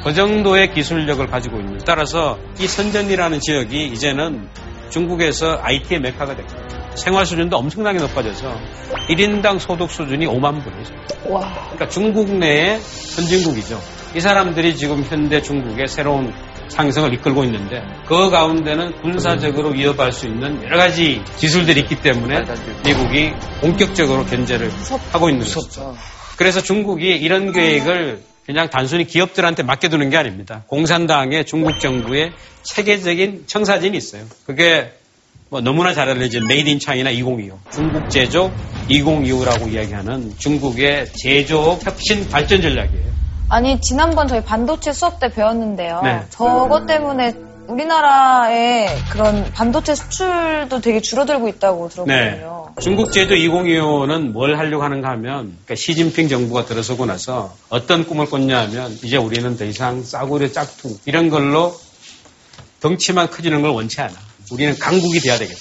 [0.04, 1.80] 그 정도의 기술력을 가지고 있는.
[1.86, 4.48] 따라서 이 선전이라는 지역이 이제는
[4.90, 6.54] 중국에서 IT의 메카가 됐고
[6.96, 8.56] 생활 수준도 엄청나게 높아져서
[9.10, 10.94] 1인당 소득 수준이 5만 불이죠.
[11.24, 13.82] 그러니까 중국 내의 선진국이죠.
[14.16, 16.32] 이 사람들이 지금 현대 중국의 새로운
[16.70, 22.42] 상승을 이끌고 있는데 그 가운데는 군사적으로 위협할 수 있는 여러 가지 기술들이 있기 때문에
[22.86, 24.72] 미국이 본격적으로 견제를
[25.12, 25.96] 하고 있는 거죠.
[26.38, 30.64] 그래서 중국이 이런 계획을 그냥 단순히 기업들한테 맡겨두는 게 아닙니다.
[30.68, 32.32] 공산당의 중국 정부의
[32.64, 34.24] 체계적인 청사진이 있어요.
[34.46, 34.92] 그게
[35.50, 37.60] 뭐 너무나 잘 알려진 Made in China 2025.
[37.72, 38.52] 중국 제조
[38.90, 43.25] 2025라고 이야기하는 중국의 제조 혁신 발전 전략이에요.
[43.50, 46.02] 아니 지난번 저희 반도체 수업 때 배웠는데요.
[46.04, 46.24] 네.
[46.30, 47.34] 저것 때문에
[47.68, 52.74] 우리나라의 그런 반도체 수출도 되게 줄어들고 있다고 들었거든요.
[52.82, 58.60] 중국 제조 2025는 뭘 하려고 하는가 하면 그러니까 시진핑 정부가 들어서고 나서 어떤 꿈을 꿨냐
[58.64, 61.76] 하면 이제 우리는 더 이상 싸구려 짝퉁 이런 걸로
[62.82, 64.14] 덩치만 커지는 걸 원치 않아.
[64.52, 65.60] 우리는 강국이 돼야 되겠다.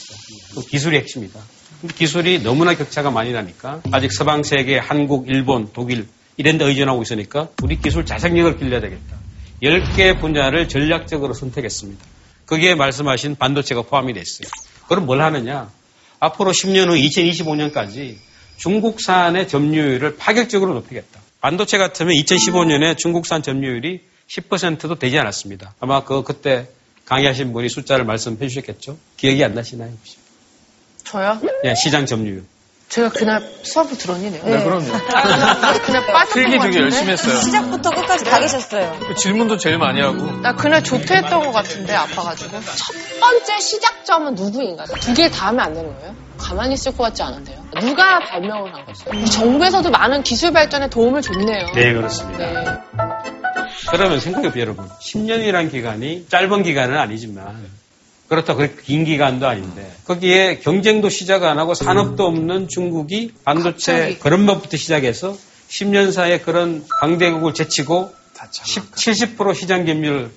[0.54, 1.40] 그 기술이 핵심이다.
[1.80, 6.06] 근데 기술이 너무나 격차가 많이 나니까 아직 서방 세계 한국, 일본, 독일
[6.36, 9.16] 이런 데 의존하고 있으니까 우리 기술 자생력을 길러야 되겠다.
[9.62, 12.04] 10개 분야를 전략적으로 선택했습니다.
[12.46, 14.48] 거기에 말씀하신 반도체가 포함이 됐어요.
[14.88, 15.70] 그럼 뭘 하느냐?
[16.18, 18.16] 앞으로 10년 후 2025년까지
[18.56, 21.20] 중국산의 점유율을 파격적으로 높이겠다.
[21.40, 25.74] 반도체 같으면 2015년에 중국산 점유율이 10%도 되지 않았습니다.
[25.80, 26.68] 아마 그 그때
[27.04, 28.96] 강의하신 분이 숫자를 말씀해 주셨겠죠?
[29.16, 29.90] 기억이 안 나시나요?
[29.90, 30.16] 혹시?
[31.04, 31.40] 저요?
[31.64, 32.44] 예, 시장 점유율.
[32.88, 34.44] 제가 그날 수업을 들었니네요.
[34.44, 34.84] 네, 그럼요.
[35.84, 36.80] 그냥 빠졌던 필기 것 되게 같은데?
[36.80, 37.40] 열심히 했어요.
[37.40, 39.14] 시작부터 끝까지 다 계셨어요.
[39.16, 40.30] 질문도 제일 많이 하고.
[40.42, 44.86] 나 그날 조퇴했던 것 같은데 아파가지고 첫 번째 시작점은 누구인가요?
[45.00, 46.14] 두 개 다 하면 안 되는 거예요?
[46.38, 47.64] 가만히 있을 것 같지 않은데요.
[47.80, 49.04] 누가 발명을 한 거죠?
[49.10, 51.66] 우리 정부에서도 많은 기술 발전에 도움을 줬네요.
[51.74, 52.38] 네, 그렇습니다.
[52.46, 52.64] 네.
[53.90, 54.88] 그러면 생각해보세요, 여러분.
[55.00, 57.66] 10년이란 기간이 짧은 기간은 아니지만,
[58.34, 64.18] 그렇다고 그렇게 긴 기간도 아닌데, 거기에 경쟁도 시작 안 하고 산업도 없는 중국이 반도체 갑자기.
[64.18, 65.36] 그런 것부터 시작해서
[65.68, 68.12] 10년 사이에 그런 강대국을 제치고
[68.50, 68.92] 10,
[69.36, 70.30] 70% 시장 점유율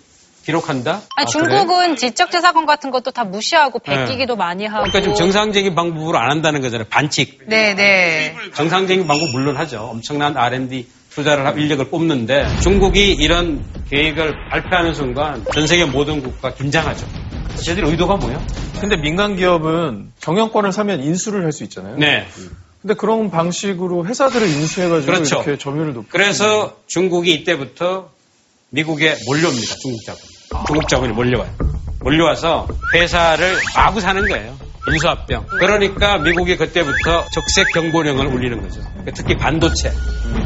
[0.46, 1.02] 기록한다?
[1.16, 1.26] 아니, 아?
[1.26, 4.06] 중국은 지적재산권 같은 것도 다 무시하고 네.
[4.06, 4.84] 베끼기도 많이 하고.
[4.84, 6.88] 그러니까 지금 정상적인 방법으로 안 한다는 거잖아요.
[6.90, 7.42] 반칙.
[7.48, 8.34] 네, 네.
[8.54, 9.90] 정상적인 방법 물론 하죠.
[9.92, 16.54] 엄청난 R&D 투자를 하고 인력을 뽑는데 중국이 이런 계획을 발표하는 순간 전 세계 모든 국가
[16.54, 17.08] 긴장하죠.
[17.64, 18.42] 쟤들 의도가 뭐야?
[18.80, 21.98] 근데 민간 기업은 경영권을 사면 인수를 할 수 있잖아요.
[21.98, 22.28] 네.
[22.82, 25.36] 근데 그런 방식으로 회사들을 인수해가지고 그렇죠.
[25.38, 26.10] 이렇게 점유율을 높이.
[26.12, 28.10] 그래서 중국이 이때부터
[28.70, 29.76] 미국에 몰려옵니다.
[29.82, 30.22] 중국 자본.
[30.68, 31.50] 중국 자본이 몰려와요.
[32.02, 34.56] 몰려와서 회사를 마구 사는 거예요.
[34.90, 35.48] 인수합병.
[35.60, 38.80] 그러니까 미국이 그때부터 적색 경보령을 울리는 거죠.
[39.14, 39.92] 특히 반도체,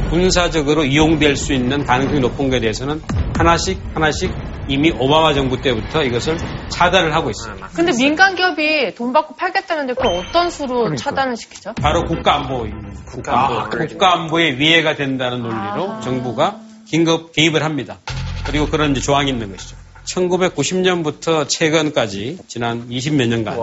[0.09, 3.01] 군사적으로 이용될 수 있는 가능성이 높은 것에 대해서는
[3.37, 4.31] 하나씩 하나씩
[4.67, 6.37] 이미 오바마 정부 때부터 이것을
[6.69, 7.55] 차단을 하고 있어요.
[7.73, 11.73] 근데 민간 기업이 돈 받고 팔겠다는데 그걸 어떤 수로 차단을 시키죠?
[11.73, 12.67] 바로 국가안보,
[13.05, 17.97] 국가안보, 국가안보에 위해가 된다는 논리로 정부가 긴급 개입을 합니다.
[18.45, 19.75] 그리고 그런 이제 조항이 있는 것이죠.
[20.05, 23.57] 1990년부터 최근까지 지난 20 몇 년간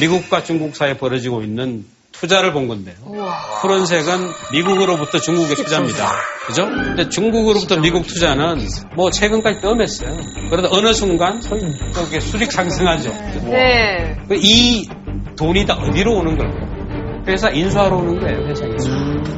[0.00, 1.84] 미국과 중국 사이에 벌어지고 있는
[2.20, 2.96] 투자를 본 건데요.
[3.60, 6.10] 푸른색은 미국으로부터 중국의 투자입니다.
[6.46, 6.66] 그죠?
[6.66, 8.66] 근데 중국으로부터 미국 투자는
[8.96, 10.16] 뭐 최근까지 뜸했어요.
[10.50, 11.40] 그러다 어느 순간
[11.94, 13.10] 그게 수직 상승하죠.
[13.44, 14.16] 네.
[14.32, 14.88] 이
[15.36, 16.68] 돈이 다 어디로 오는 걸까요?
[17.28, 18.88] 회사 인수하러 오는 거예요, 회사 인수.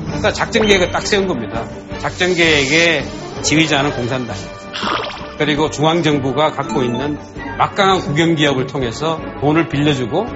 [0.06, 1.66] 그러니까 작전 계획을 딱 세운 겁니다.
[1.98, 3.04] 작전 계획의
[3.42, 4.60] 지휘자는 공산당이에요.
[5.38, 7.18] 그리고 중앙정부가 갖고 있는
[7.58, 10.26] 막강한 국영기업을 통해서 돈을 빌려주고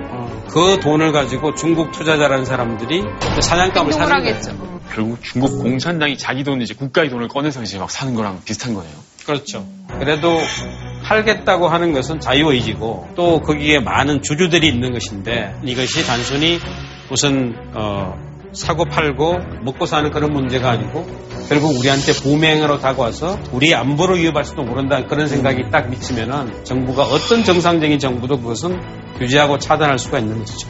[0.55, 3.03] 그 돈을 가지고 중국 투자자라는 사람들이
[3.41, 4.81] 사냥감을 사는 거예요.
[4.95, 8.93] 결국 중국 공산당이 자기 돈 이제 국가의 돈을 꺼내서 이제 막 사는 거랑 비슷한 거네요.
[9.27, 9.67] 그렇죠.
[9.99, 10.39] 그래도
[11.09, 16.61] 팔겠다고 하는 것은 자유의지고 또 거기에 많은 주주들이 있는 것인데 이것이 단순히
[17.11, 18.15] 무슨 어,
[18.53, 21.05] 사고 팔고 먹고 사는 그런 문제가 아니고
[21.49, 27.43] 결국 우리한테 보맹으로 다가와서 우리의 안보를 위협할 수도 모른다 그런 생각이 딱 미치면은 정부가 어떤
[27.43, 30.69] 정상적인 정부도 그것은 규제하고 차단할 수가 있는 것이죠.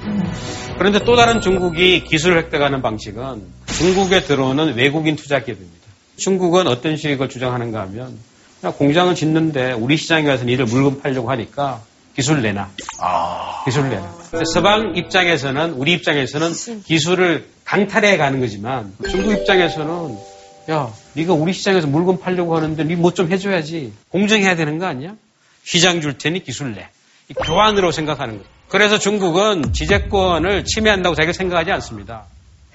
[0.79, 3.43] 그런데 또 다른 중국이 기술을 획득하는 방식은
[3.77, 5.85] 중국에 들어오는 외국인 투자 기업입니다.
[6.17, 8.17] 중국은 어떤 식을 주장하는가 하면
[8.79, 11.81] 공장을 짓는데 우리 시장에 가서 이를 물건 팔려고 하니까
[12.17, 12.69] 기술 내놔.
[13.65, 14.15] 기술 내놔.
[14.53, 16.53] 서방 입장에서는 우리 입장에서는
[16.85, 20.17] 기술을 강탈해 가는 거지만 중국 입장에서는
[20.71, 23.93] 야, 네가 우리 시장에서 물건 팔려고 하는데 네 뭐 좀 해줘야지.
[24.09, 25.15] 공정해야 되는 거 아니야?
[25.65, 26.89] 시장 줄 테니 기술 내.
[27.29, 28.49] 이 교환으로 생각하는 거예요.
[28.69, 32.25] 그래서 중국은 지재권을 침해한다고 자기가 생각하지 않습니다.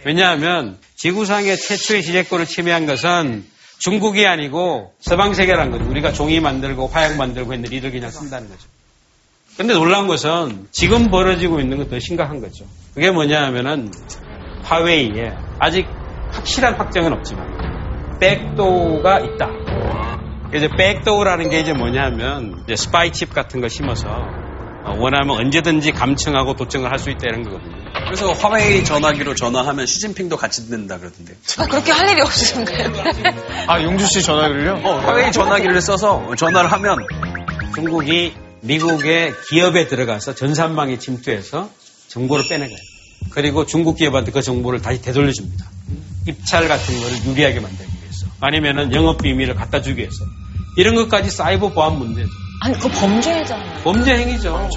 [0.05, 3.45] 왜냐하면 지구상의 최초의 지재권을 침해한 것은
[3.79, 5.89] 중국이 아니고 서방 세계라는 거죠.
[5.89, 8.67] 우리가 종이 만들고 화약 만들고 했는데 이들 그냥 쓴다는 거죠.
[9.57, 12.65] 근데 놀라운 것은 지금 벌어지고 있는 건더 심각한 거죠.
[12.93, 13.91] 그게 뭐냐 하면은
[14.63, 15.85] 화웨이에 아직
[16.31, 19.47] 확실한 확정은 없지만 백도가 있다.
[20.55, 24.27] 이제 백도우라는 게 이제 뭐냐면 이제 스파이 칩 같은 거 심어서
[24.97, 27.75] 원하면 언제든지 감청하고 도청을 할 수 있다는 거거든요.
[28.05, 31.33] 그래서 화웨이 전화기로 전화하면 시진핑도 같이 듣는다 그러던데.
[31.59, 32.91] 아, 그렇게 할 일이 없으신가요?
[33.67, 34.81] 아, 용주 씨 전화기를요?
[34.83, 36.97] 어, 화웨이 전화기를 써서 전화를 하면
[37.75, 41.69] 중국이 미국의 기업에 들어가서 전산망에 침투해서
[42.07, 42.77] 정보를 빼내가요.
[43.29, 45.65] 그리고 중국 기업한테 그 정보를 다시 되돌려줍니다.
[46.27, 48.25] 입찰 같은 거를 유리하게 만들기 위해서.
[48.41, 50.25] 아니면은 영업 비밀을 갖다 주기 위해서.
[50.79, 52.29] 이런 것까지 사이버 보안 문제죠.
[52.61, 53.83] 아니, 그거 범죄잖아요.
[53.83, 54.69] 범죄 행위죠.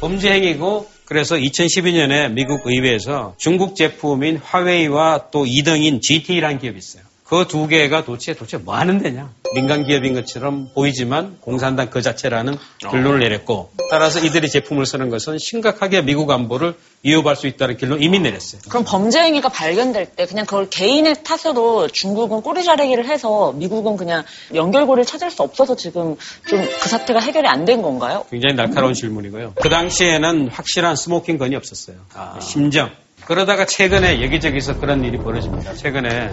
[0.00, 7.02] 범죄 행위고 그래서 2012년에 미국 의회에서 중국 제품인 화웨이와 또 2등인 GT라는 기업이 있어요.
[7.32, 9.30] 그 두 개가 도대체 도대체 뭐 하는 데냐?
[9.54, 16.02] 민간 기업인 것처럼 보이지만 공산당 그 자체라는 결론을 내렸고 따라서 이들이 제품을 쓰는 것은 심각하게
[16.02, 18.60] 미국 안보를 위협할 수 있다는 결론을 이미 내렸어요.
[18.68, 24.24] 그럼 범죄 행위가 발견될 때 그냥 그걸 개인의 탓으로 중국은 꼬리 자르기를 해서 미국은 그냥
[24.54, 26.16] 연결고리를 찾을 수 없어서 지금
[26.46, 28.26] 좀 그 사태가 해결이 안 된 건가요?
[28.30, 29.54] 굉장히 날카로운 질문이고요.
[29.54, 31.96] 그 당시에는 확실한 smoking gun이 없었어요.
[32.42, 32.90] 심증.
[33.24, 35.74] 그러다가 최근에 여기저기서 그런 일이 벌어집니다.
[35.74, 36.30] 최근에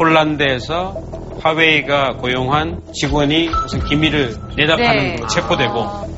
[0.00, 0.96] 폴란드에서
[1.40, 5.16] 화웨이가 고용한 직원이 무슨 기밀을 내탐하는 네.
[5.16, 6.10] 걸로 체포되고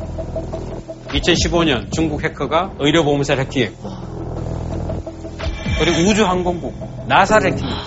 [1.08, 3.90] 2015년 중국 해커가 의료보험사를 해킹했고
[5.80, 6.74] 그리고 우주항공국
[7.08, 7.82] 나사를 해킹했고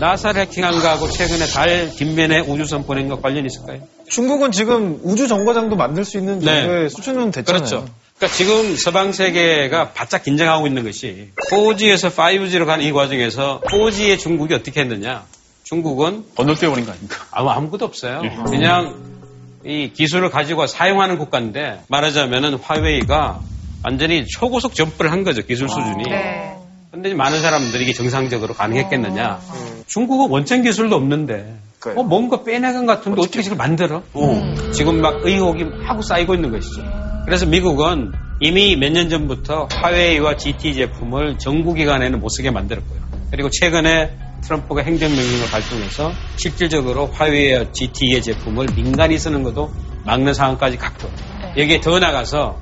[0.00, 3.82] 나사를 해킹한 거하고 최근에 달 뒷면에 우주선 보낸 거 관련 있을까요?
[4.08, 6.62] 중국은 지금 우주 정거장도 만들 수 있는 네.
[6.62, 7.64] 정도의 수준은 됐잖아요.
[7.64, 7.86] 그렇죠.
[8.18, 14.54] 그러니까 지금 서방 세계가 바짝 긴장하고 있는 것이 4G에서 5G로 가는 이 과정에서 4G의 중국이
[14.54, 15.24] 어떻게 했느냐?
[15.64, 17.26] 중국은 건너뛰어버린 거 아닙니까?
[17.30, 18.22] 아무 아무것도 없어요.
[18.46, 18.94] 그냥
[19.64, 23.40] 이 기술을 가지고 사용하는 국가인데 말하자면은 화웨이가
[23.84, 26.04] 완전히 초고속 점프를 한 거죠 기술 수준이.
[26.08, 26.56] 네.
[26.90, 29.40] 근데 많은 사람들이 이게 정상적으로 가능했겠느냐?
[29.88, 31.54] 중국은 원천 기술도 없는데
[31.94, 34.02] 어, 뭔가 빼내간 같은데 어떻게 이걸 만들어?
[34.72, 37.05] 지금 막 의혹이 하고 쌓이고 있는 것이죠.
[37.26, 43.00] 그래서 미국은 이미 몇 년 전부터 화웨이와 GT 제품을 정부 기관에는 못 쓰게 만들었고요.
[43.30, 49.72] 그리고 최근에 트럼프가 행정명령을 발동해서 실질적으로 화웨이와 GT의 제품을 민간이 쓰는 것도
[50.04, 51.10] 막는 상황까지 갔고
[51.56, 52.60] 여기에 더 나가서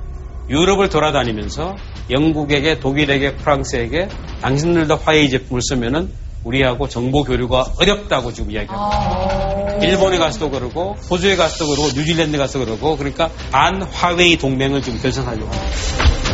[0.49, 1.75] 유럽을 돌아다니면서
[2.09, 4.09] 영국에게 독일에게 프랑스에게
[4.41, 6.09] 당신들도 화웨이 제품을 쓰면은
[6.45, 9.79] 우리하고 정보 교류가 어렵다고 지금 이야기합니다.
[9.81, 16.24] 일본에 가서도 그러고 호주에 가서도 그러고 뉴질랜드 가서 그러고 그러니까 반화웨이 동맹을 지금 결성하려고 합니다.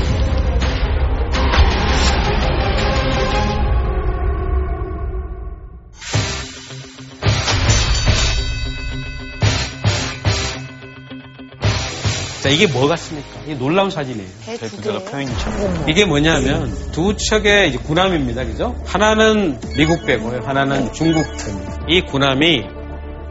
[12.42, 13.40] 자, 이게 뭐 같습니까?
[13.46, 14.28] 이게 놀라운 사진이에요.
[14.44, 15.86] 제 부자가 표현이 참.
[15.88, 18.46] 이게 뭐냐면 두 척의 이제 군함입니다.
[18.46, 18.76] 그죠?
[18.84, 20.40] 하나는 미국 배고요.
[20.44, 21.86] 하나는 중국 배입니다.
[21.88, 22.64] 이 군함이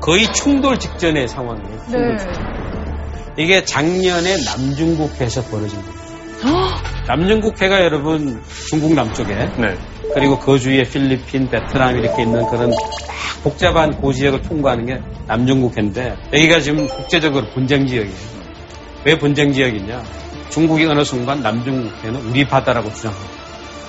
[0.01, 1.79] 거의 충돌 직전의 상황이에요.
[1.91, 2.61] 충돌 직전.
[3.37, 6.01] 이게 작년에 남중국해에서 벌어진 거예요.
[7.09, 9.75] 남중국 해가 여러분 중국 남쪽에 네.
[10.15, 16.15] 그리고 그 주위에 필리핀, 베트남 이렇게 있는 그런 딱 복잡한 고지역을 통과하는 게 남중국 해인데
[16.33, 18.40] 여기가 지금 국제적으로 분쟁 지역이에요.
[19.05, 20.03] 왜 분쟁 지역이냐?
[20.51, 23.33] 중국이 어느 순간 남중국해는 우리 바다라고 주장합니다.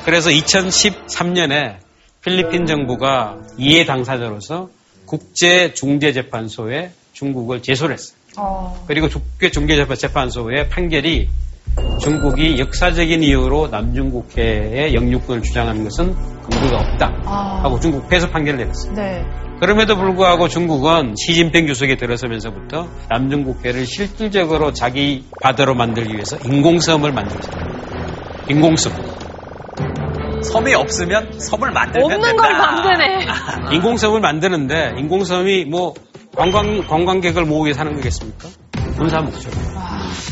[0.05, 1.77] 그래서 2013년에
[2.23, 4.69] 필리핀 정부가 이해 당사자로서
[5.05, 8.17] 국제 중재 재판소에 중국을 제소를 했어요.
[8.87, 11.27] 그리고 국제 중재 재판소의 판결이
[11.99, 18.93] 중국이 역사적인 이유로 남중국해의 영유권을 주장하는 것은 근거가 없다 하고 중국 패소 판결을 내렸어요.
[18.93, 19.23] 네.
[19.61, 27.63] 그럼에도 불구하고 중국은 시진핑 주석이 들어서면서부터 남중국해를 실질적으로 자기 바다로 만들기 위해서 인공섬을 만들었어요.
[28.49, 28.91] 인공섬.
[30.41, 32.41] 섬이 없으면 섬을 만들면 없는 된다.
[32.41, 33.27] 걸 만드네.
[33.77, 35.93] 인공섬을 만드는데 인공섬이 뭐
[36.35, 38.47] 관광 관광객을 모으기 위해 사는 거겠습니까?
[38.97, 39.51] 군사 목적.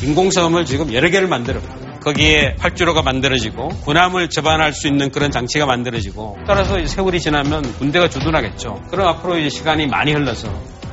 [0.03, 1.59] 인공섬을 지금 여러 개를 만들어.
[2.01, 8.81] 거기에 활주로가 만들어지고 군함을 접안할 수 있는 그런 장치가 만들어지고 따라서 세월이 지나면 군대가 주둔하겠죠.
[8.89, 10.47] 그럼 앞으로 이제 시간이 많이 흘러서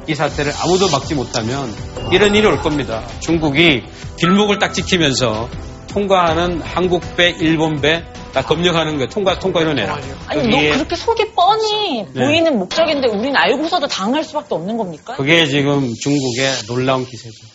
[0.09, 1.73] 이 사태를 아무도 막지 못하면
[2.13, 3.03] 이런 일이 올 겁니다.
[3.21, 3.83] 중국이
[4.19, 5.49] 길목을 딱 지키면서
[5.89, 8.05] 통과하는 한국 배, 일본 배
[8.37, 9.99] 다 검역하는 거 통과 통과로 내라.
[10.27, 12.23] 아니, 거기에 너 그렇게 속이 뻔히 네.
[12.23, 15.15] 보이는 목적인데 우린 알고서도 당할 수밖에 없는 겁니까?
[15.17, 17.47] 그게 지금 중국의 놀라운 기세죠.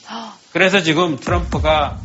[0.51, 1.99] 그래서 지금 트럼프가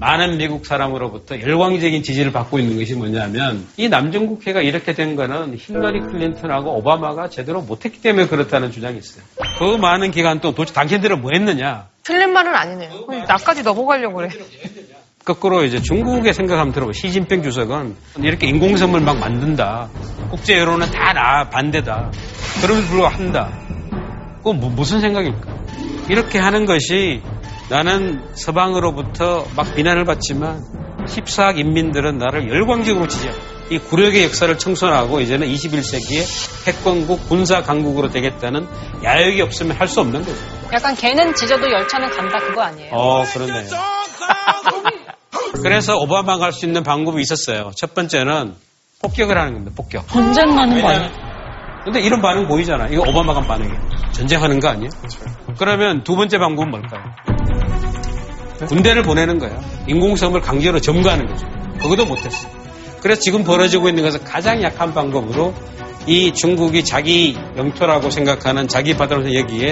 [0.00, 6.00] 많은 미국 사람으로부터 열광적인 지지를 받고 있는 것이 뭐냐면 이 남중국해가 이렇게 된 거는 힐러리
[6.00, 9.22] 클린턴하고 오바마가 제대로 못했기 때문에 그렇다는 주장이 있어요.
[9.58, 11.88] 그 많은 기간 동안 도대체 당신들은 뭐 했느냐?
[12.02, 13.06] 틀린 말은 아니네요.
[13.28, 14.30] 나까지 넘어가려고 그래.
[15.22, 19.90] 거꾸로 이제 중국의 생각하면 들어보 시진핑 주석은 이렇게 인공섬을 막 만든다.
[20.30, 22.10] 국제 여론은 다 나 반대다.
[22.62, 23.52] 그럼에도 불구하고 한다.
[24.38, 25.40] 그건 뭐- 무슨 생각일까?
[26.08, 27.20] 이렇게 하는 것이
[27.70, 30.60] 나는 서방으로부터 막 비난을 받지만
[31.06, 33.40] 14억 인민들은 나를 열광적으로 지지한다.
[33.70, 38.66] 이 구력의 역사를 청산하고 이제는 21세기의 패권국 군사 강국으로 되겠다는
[39.04, 40.36] 야욕이 없으면 할 수 없는 거죠.
[40.72, 42.90] 약간 걔는 지져도 열차는 간다 그거 아니에요?
[42.92, 43.62] 어, 그렇네요.
[45.62, 47.70] 그래서 오바마가 할 수 있는 방법이 있었어요.
[47.76, 48.54] 첫 번째는
[49.02, 49.72] 폭격을 하는 겁니다.
[49.76, 50.08] 폭격.
[50.08, 51.10] 전쟁하는 거 아니야?
[51.84, 52.88] 근데 이런 반응 보이잖아.
[52.88, 53.80] 이거 오바마가 한 반응이에요.
[54.12, 54.90] 전쟁하는 거 아니에요?
[55.58, 57.02] 그러면 두 번째 방법은 뭘까요?
[58.66, 59.60] 군대를 보내는 거예요.
[59.88, 61.46] 인공섬을 강제로 점거하는 거죠.
[61.80, 62.48] 그것도 못했어.
[63.02, 65.54] 그래서 지금 벌어지고 있는 것은 가장 약한 방법으로
[66.06, 69.70] 이 중국이 자기 영토라고 생각하는 자기 바다로 여기에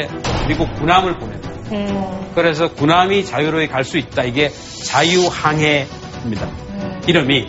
[0.48, 2.28] 미국 군함을 보내는 거예요.
[2.34, 4.24] 그래서 군함이 자유로이 갈 수 있다.
[4.24, 4.50] 이게
[4.84, 6.48] 자유항해입니다.
[7.06, 7.46] 이름이.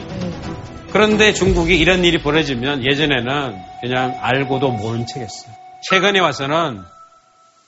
[0.91, 5.53] 그런데 중국이 이런 일이 벌어지면 예전에는 그냥 알고도 모른 척 했어요.
[5.89, 6.81] 최근에 와서는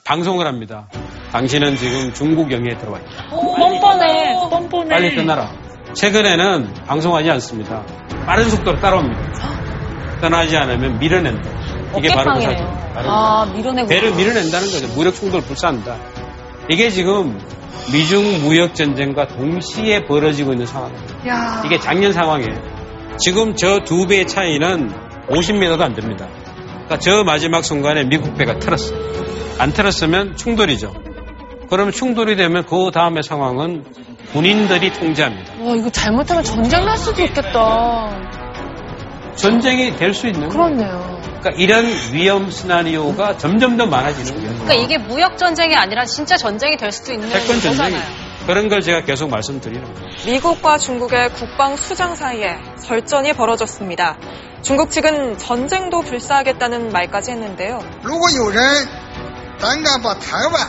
[0.03, 0.87] 방송을 합니다.
[1.31, 3.29] 당신은 지금 중국 영해에 들어와 있다.
[3.29, 4.89] 뻔뻔해, 뻔뻔해.
[4.89, 5.51] 빨리 떠나라.
[5.93, 7.83] 최근에는 방송하지 않습니다.
[8.25, 9.21] 빠른 속도로 따라옵니다.
[10.21, 11.49] 떠나지 않으면 밀어낸다.
[11.97, 12.45] 이게 바로 그.
[12.93, 13.87] 바로 아, 밀어내고.
[13.87, 14.87] 배를 밀어낸다는 거죠.
[14.95, 15.97] 무력 충돌을 불사한다.
[16.69, 17.39] 이게 지금
[17.91, 21.27] 미중 무역 전쟁과 동시에 벌어지고 있는 상황입니다.
[21.27, 21.63] 야.
[21.65, 23.17] 이게 작년 상황이에요.
[23.17, 24.91] 지금 저 두 배의 차이는
[25.29, 26.27] 50m도 안 됩니다.
[26.85, 28.99] 그러니까 저 마지막 순간에 미국 배가 틀었어요.
[29.59, 30.93] 안 틀었으면 충돌이죠.
[31.70, 33.84] 그러면 충돌이 되면 그 다음의 상황은
[34.32, 35.54] 군인들이 통제합니다.
[35.64, 38.10] 와, 이거 잘못하면 전쟁 날 수도 있겠다.
[39.36, 40.50] 전쟁이 될 수 있는 거예요.
[40.50, 41.20] 그렇네요.
[41.40, 44.52] 그러니까 이런 위험 시나리오가 점점 더 많아지는 거예요.
[44.64, 48.26] 그러니까 이게 무역 전쟁이 아니라 진짜 전쟁이 될 수도 있는 패권 전쟁이 거잖아요.
[48.46, 50.08] 그런 걸 제가 계속 말씀드리는 거예요.
[50.26, 54.16] 미국과 중국의 국방 수장 사이에 설전이 벌어졌습니다.
[54.62, 57.80] 중국 측은 전쟁도 불사하겠다는 말까지 했는데요.
[58.02, 58.62] 如果有人
[59.60, 60.68] 胆敢把台湾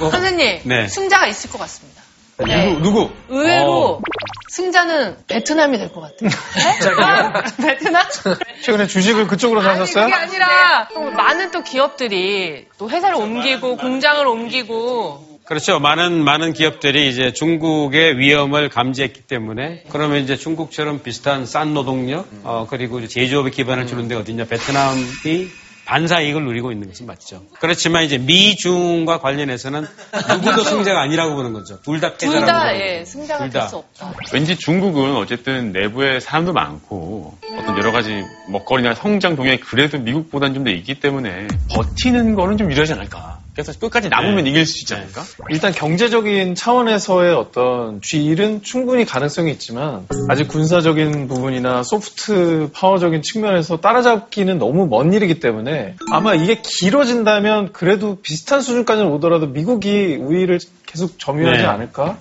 [0.00, 0.10] 어?
[0.10, 0.88] 선생님, 네.
[0.88, 2.02] 승자가 있을 것 같습니다.
[2.38, 2.72] 네.
[2.74, 3.10] 누구, 누구?
[3.28, 4.00] 의외로 어.
[4.48, 6.30] 승자는 베트남이 될 것 같아요.
[7.62, 8.04] 베트남?
[8.62, 10.04] 최근에 주식을 그쪽으로 사셨어요?
[10.06, 15.78] 그게 아니라 또 많은 또 기업들이 또 회사를 옮기고 공장을 옮기고 그렇죠.
[15.80, 22.66] 많은, 많은 기업들이 이제 중국의 위험을 감지했기 때문에 그러면 이제 중국처럼 비슷한 싼 노동력, 어,
[22.68, 24.44] 그리고 이제 제조업에 기반을 주는 데 어디냐.
[24.46, 25.50] 베트남이
[25.92, 27.42] 반사 이익을 누리고 있는 것은 맞죠.
[27.60, 29.86] 그렇지만 이제 미중과 관련해서는
[30.42, 31.82] 누구도 승자가 아니라고 보는 거죠.
[31.82, 32.46] 둘다둘 패자라고.
[32.46, 33.10] 다 보는 예, 거죠.
[33.10, 33.68] 승자가 둘될 다.
[33.68, 34.12] 수 없다.
[34.32, 40.62] 왠지 중국은 어쨌든 내부에 사람도 많고 어떤 여러 가지 먹거리나 성장 동향이 그래도 미국보다는 좀
[40.64, 43.41] 더 있기 때문에 버티는 거는 좀 유리하지 않을까.
[43.54, 45.22] 그래서 끝까지 남으면 이길 수 있지 않을까?
[45.50, 54.58] 일단 경제적인 차원에서의 어떤 쥐일은 충분히 가능성이 있지만 아직 군사적인 부분이나 소프트 파워적인 측면에서 따라잡기는
[54.58, 61.62] 너무 먼 일이기 때문에 아마 이게 길어진다면 그래도 비슷한 수준까지는 오더라도 미국이 우위를 계속 점유하지
[61.62, 61.66] 네.
[61.66, 62.18] 않을까?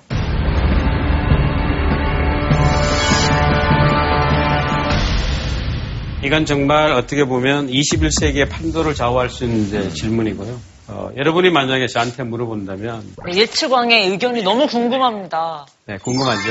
[6.23, 10.70] 이건 정말 어떻게 보면 21세기의 판도를 좌우할 수 있는 질문이고요.
[10.91, 15.65] 어, 여러분이 만약에 저한테 물어본다면 네, 예측왕의 의견이 너무 궁금합니다.
[15.85, 16.49] 네, 궁금하죠.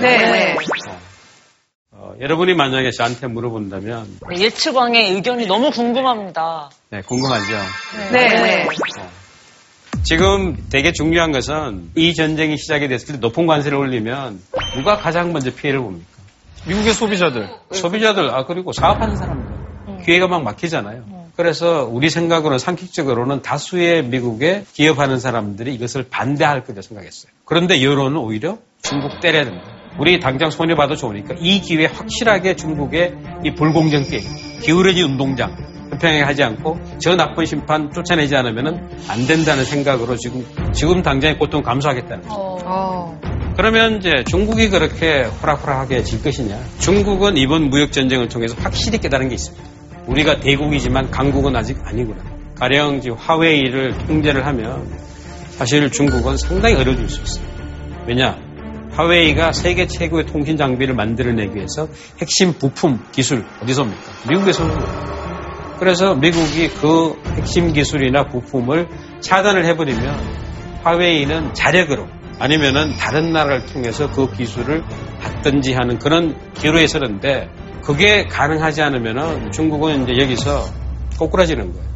[0.00, 0.16] 네.
[0.16, 0.56] 네.
[1.90, 6.70] 어, 여러분이 만약에 저한테 물어본다면 네, 예측왕의 의견이 너무 궁금합니다.
[6.90, 7.52] 네, 궁금하죠.
[8.10, 8.28] 네.
[8.28, 8.68] 네.
[10.02, 14.40] 지금 되게 중요한 것은 이 전쟁이 시작이 됐을 때 높은 관세를 올리면
[14.74, 16.06] 누가 가장 먼저 피해를 봅니까?
[16.66, 17.48] 미국의 소비자들.
[17.72, 20.04] 소비자들, 아, 그리고 사업하는 사람들.
[20.04, 21.13] 기회가 막 막히잖아요.
[21.36, 27.32] 그래서 우리 생각으로는 상식적으로는 다수의 미국의 기업하는 사람들이 이것을 반대할 거다 생각했어요.
[27.44, 29.64] 그런데 여론은 오히려 중국 때려야 된다.
[29.98, 33.14] 우리 당장 손해봐도 좋으니까 이 기회에 확실하게 중국의
[33.44, 34.22] 이 불공정 게임,
[34.60, 35.56] 기울어진 운동장,
[35.90, 41.62] 불평하게 하지 않고 저 나쁜 심판 쫓아내지 않으면 안 된다는 생각으로 지금, 지금 당장의 고통
[41.62, 43.18] 감수하겠다는 거죠.
[43.56, 46.58] 그러면 이제 중국이 그렇게 호락호락하게 질 것이냐?
[46.80, 49.64] 중국은 이번 무역 전쟁을 통해서 확실히 깨달은 게 있습니다.
[50.06, 52.22] 우리가 대국이지만 강국은 아직 아니구나.
[52.54, 54.86] 가령 화웨이를 통제를 하면
[55.50, 57.46] 사실 중국은 상당히 어려워질 수 있어요.
[58.06, 58.38] 왜냐?
[58.92, 61.88] 화웨이가 세계 최고의 통신 장비를 만들어내기 위해서
[62.20, 64.00] 핵심 부품 기술 어디서 옵니까?
[64.28, 65.14] 미국에서 오는 거예요.
[65.80, 68.88] 그래서 미국이 그 핵심 기술이나 부품을
[69.20, 70.44] 차단을 해버리면
[70.84, 72.06] 화웨이는 자력으로
[72.38, 74.82] 아니면은 다른 나라를 통해서 그 기술을
[75.20, 77.48] 받든지 하는 그런 기로에 서는데
[77.84, 80.64] 그게 가능하지 않으면은 중국은 이제 여기서
[81.18, 81.88] 꼬꾸라지는 거예요.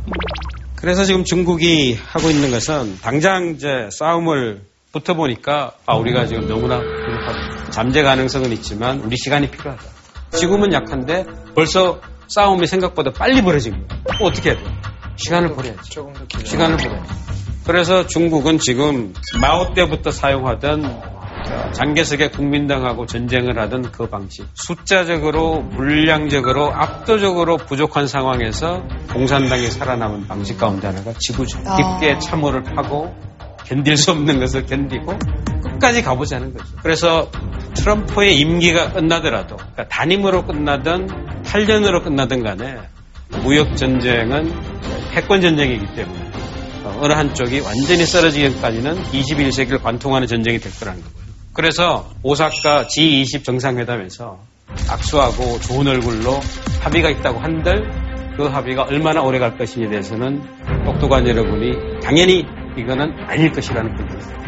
[0.77, 4.63] 그래서 지금 중국이 하고 있는 것은 당장 이제 싸움을
[4.93, 7.71] 붙어 보니까 아 우리가 지금 너무나 부족하다.
[7.71, 9.83] 잠재 가능성은 있지만 우리 시간이 필요하다.
[10.37, 11.25] 지금은 약한데
[11.55, 14.03] 벌써 싸움이 생각보다 빨리 벌어진 거예요.
[14.21, 14.65] 어떻게 해야 돼?
[15.17, 15.91] 시간을 버려야지.
[15.91, 16.45] 조금 더.
[16.45, 17.11] 시간을 버려야지.
[17.67, 21.18] 그래서 중국은 지금 마오 때부터 사용하던
[21.73, 24.47] 장개석의 국민당하고 전쟁을 하던 그 방식.
[24.55, 28.83] 숫자적으로, 물량적으로, 압도적으로 부족한 상황에서
[29.13, 31.59] 공산당이 살아남은 방식 가운데 하나가 지구죠.
[31.65, 31.77] 아.
[31.77, 33.15] 깊게 참호를 파고
[33.65, 35.19] 견딜 수 없는 것을 견디고
[35.63, 36.65] 끝까지 가보자는 거죠.
[36.83, 37.31] 그래서
[37.75, 41.07] 트럼프의 임기가 끝나더라도 그러니까 단임으로 끝나든
[41.43, 42.79] 8년으로 끝나든 간에
[43.43, 44.53] 무역 전쟁은
[45.13, 46.31] 패권 전쟁이기 때문에
[46.85, 51.18] 어, 어느 한쪽이 완전히 쓰러지기까지는 21세기를 관통하는 전쟁이 될 거라는 거고요.
[51.59, 54.39] 그래서 오사카 G20 정상회담에서
[54.89, 56.39] 악수하고 좋은 얼굴로
[56.83, 60.41] 합의가 있다고 한들 그 합의가 얼마나 오래 갈 것인지에 대해서는
[60.85, 62.45] 똑똑한 여러분이 당연히
[62.77, 64.39] 이거는 아닐 것이라는 분입니다.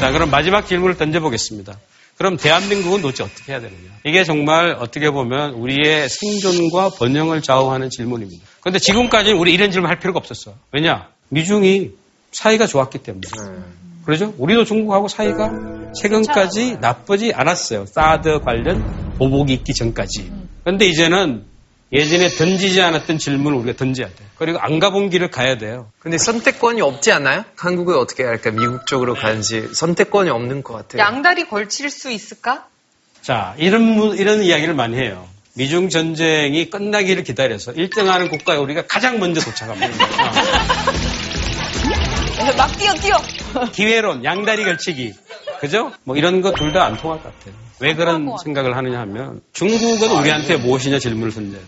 [0.00, 1.78] 자, 그럼 마지막 질문을 던져보겠습니다.
[2.18, 3.78] 그럼 대한민국은 도대체 어떻게 해야 되느냐?
[4.04, 8.44] 이게 정말 어떻게 보면 우리의 생존과 번영을 좌우하는 질문입니다.
[8.60, 10.54] 그런데 지금까지는 우리 이런 질문 할 필요가 없었어.
[10.72, 11.08] 왜냐?
[11.28, 11.90] 미중이
[12.32, 13.22] 사이가 좋았기 때문에.
[14.04, 14.34] 그러죠?
[14.36, 17.86] 우리도 중국하고 사이가 최근까지 나쁘지 않았어요.
[17.86, 20.32] 사드 관련 보복이 있기 전까지.
[20.64, 21.44] 그런데 이제는
[21.90, 24.28] 예전에 던지지 않았던 질문을 우리가 던져야 돼요.
[24.36, 25.90] 그리고 안 가본 길을 가야 돼요.
[26.00, 27.44] 근데 선택권이 없지 않아요?
[27.56, 28.50] 한국은 어떻게 할까?
[28.50, 31.00] 미국 쪽으로 가는지 선택권이 없는 것 같아요.
[31.02, 32.66] 양다리 걸칠 수 있을까?
[33.22, 35.26] 자, 이런, 무- 이런 이야기를 많이 해요.
[35.54, 39.88] 미중 전쟁이 끝나기를 기다려서 1등하는 국가에 우리가 가장 먼저 도착합니다.
[42.56, 43.16] 막 뛰어 뛰어.
[43.72, 45.14] 기회론, 양다리 걸치기.
[45.60, 45.92] 그죠?
[46.04, 47.54] 뭐 이런 거 둘 다 안 통할 것 같아요.
[47.80, 51.66] 왜 그런 생각을 하느냐 하면 중국은 우리한테 무엇이냐 질문을 던져야 돼.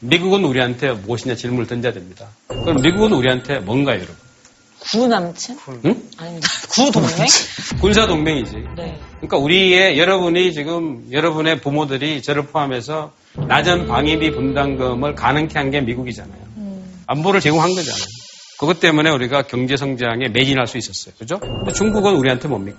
[0.00, 2.28] 미국은 우리한테 무엇이냐 질문을 던져야 됩니다.
[2.48, 4.16] 그럼 미국은 우리한테 뭔가요, 여러분?
[4.92, 5.58] 구남친?
[5.86, 6.02] 응?
[6.18, 6.48] 아닙니다.
[6.70, 7.26] 구동맹?
[7.80, 8.52] 군사 동맹이지.
[8.76, 8.98] 네.
[9.16, 16.48] 그러니까 우리의 여러분이 지금 여러분의 부모들이 저를 포함해서 낮은 방위비 분담금을 가능케 한 게 미국이잖아요.
[17.06, 18.04] 안보를 제공한 거잖아요.
[18.58, 21.14] 그것 때문에 우리가 경제 성장에 매진할 수 있었어요.
[21.18, 21.38] 그죠?
[21.38, 22.78] 근데 중국은 우리한테 뭡니까?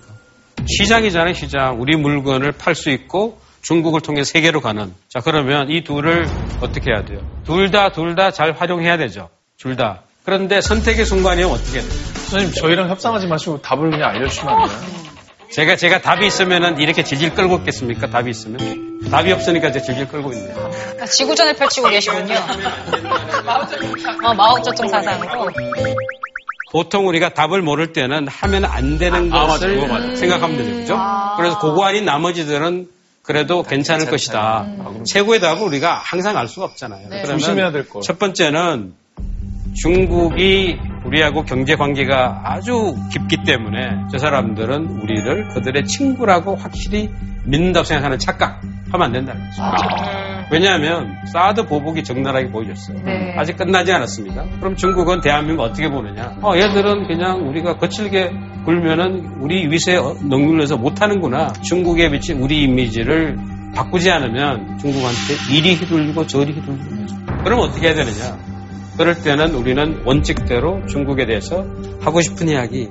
[0.66, 1.80] 시장이잖아요, 시장.
[1.80, 4.94] 우리 물건을 팔 수 있고 중국을 통해 세계로 가는.
[5.08, 6.26] 자, 그러면 이 둘을
[6.60, 7.20] 어떻게 해야 돼요?
[7.44, 9.28] 둘 다, 둘 다 잘 활용해야 되죠.
[9.58, 10.02] 둘 다.
[10.24, 11.90] 그런데 선택의 순간이면 어떻게 돼요?
[11.90, 14.78] 선생님, 저희랑 협상하지 마시고 답을 그냥 알려주시면 안 돼요?
[15.50, 18.06] 제가, 제가 답이 있으면은 이렇게 질질 끌고 있겠습니까?
[18.08, 19.00] 답이 있으면?
[19.10, 20.54] 답이 없으니까 이제 질질 끌고 있네요.
[20.54, 22.34] 그러니까 지구전을 펼치고 계시군요.
[24.24, 25.48] 어, 마오쩌둥 사상으로.
[26.70, 30.16] 보통 우리가 답을 모를 때는 하면 안 되는 아, 것을 맞아, 그거 맞아.
[30.16, 30.74] 생각하면 되죠.
[30.74, 30.98] 그죠?
[31.36, 32.88] 그래서 그거 아닌 나머지들은
[33.22, 34.66] 그래도 괜찮을 것이다.
[35.04, 37.08] 최고의 답을 우리가 항상 알 수가 없잖아요.
[37.08, 37.22] 네.
[37.22, 38.02] 그러면 조심해야 될 것.
[38.02, 38.94] 첫 번째는
[39.82, 47.10] 중국이 우리하고 경제 관계가 아주 깊기 때문에 저 사람들은 우리를 그들의 친구라고 확실히
[47.44, 48.60] 믿는다고 생각하는 착각
[48.92, 49.62] 하면 안 된다는 거죠.
[50.50, 52.98] 왜냐하면 사드 보복이 적나라하게 보여줬어요.
[53.04, 53.34] 네.
[53.36, 54.44] 아직 끝나지 않았습니다.
[54.58, 56.36] 그럼 중국은 대한민국 어떻게 보느냐?
[56.42, 58.30] 어, 얘들은 그냥 우리가 거칠게
[58.64, 61.52] 굴면은 우리 위세에 능률해서 못하는구나.
[61.62, 63.36] 중국에 비친 우리 이미지를
[63.74, 67.16] 바꾸지 않으면 중국한테 이리 휘둘리고 저리 휘둘리는 거죠.
[67.44, 68.36] 그럼 어떻게 해야 되느냐?
[68.96, 71.64] 그럴 때는 우리는 원칙대로 중국에 대해서
[72.02, 72.88] 하고 싶은 이야기,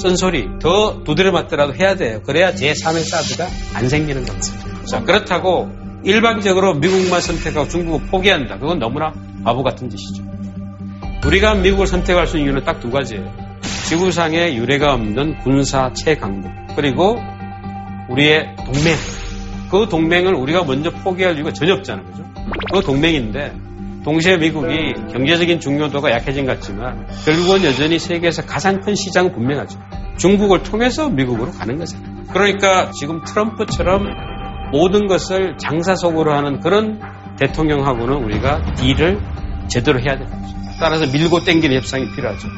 [0.00, 2.20] 쓴소리 더 두드려 맞더라도 해야 돼요.
[2.24, 4.48] 그래야 제3의 사드가 안 생기는 겁니다.
[4.86, 5.70] 자, 그렇다고
[6.04, 8.58] 일방적으로 미국만 선택하고 중국을 포기한다.
[8.58, 9.12] 그건 너무나
[9.44, 10.24] 바보 같은 짓이죠.
[11.26, 13.30] 우리가 미국을 선택할 수 있는 이유는 딱 두 가지예요.
[13.88, 17.18] 지구상에 유례가 없는 군사 최강국 그리고
[18.08, 18.96] 우리의 동맹.
[19.70, 22.06] 그 동맹을 우리가 먼저 포기할 이유가 전혀 없잖아요.
[22.06, 22.24] 그죠?
[22.72, 23.52] 그 동맹인데
[24.04, 29.78] 동시에 미국이 경제적인 중요도가 약해진 것 같지만 결국은 여전히 세계에서 가장 큰 시장은 분명하죠.
[30.16, 32.24] 중국을 통해서 미국으로 가는 거잖아요.
[32.32, 34.06] 그러니까 지금 트럼프처럼
[34.72, 37.00] 모든 것을 장사 속으로 하는 그런
[37.38, 39.20] 대통령하고는 우리가 딜을
[39.68, 40.54] 제대로 해야 되는 거죠.
[40.78, 42.48] 따라서 밀고 땡기는 협상이 필요하죠.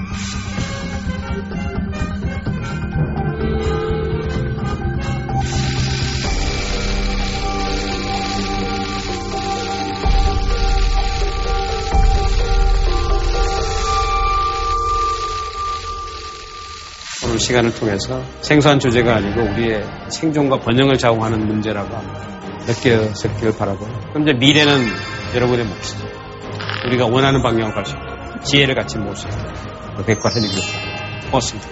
[17.33, 21.89] 오늘 시간을 통해서 생소한 주제가 아니고 우리의 생존과 번영을 좌우하는 문제라고
[22.66, 24.87] 느껴졌기를 바라고 그럼 이제 미래는
[25.35, 26.07] 여러분의 몫이죠.
[26.89, 29.30] 우리가 원하는 방향으로 갈 수 있도록 지혜를 같이 모시고
[30.05, 31.30] 백과해드리겠습니다.
[31.30, 31.68] 고맙습니다.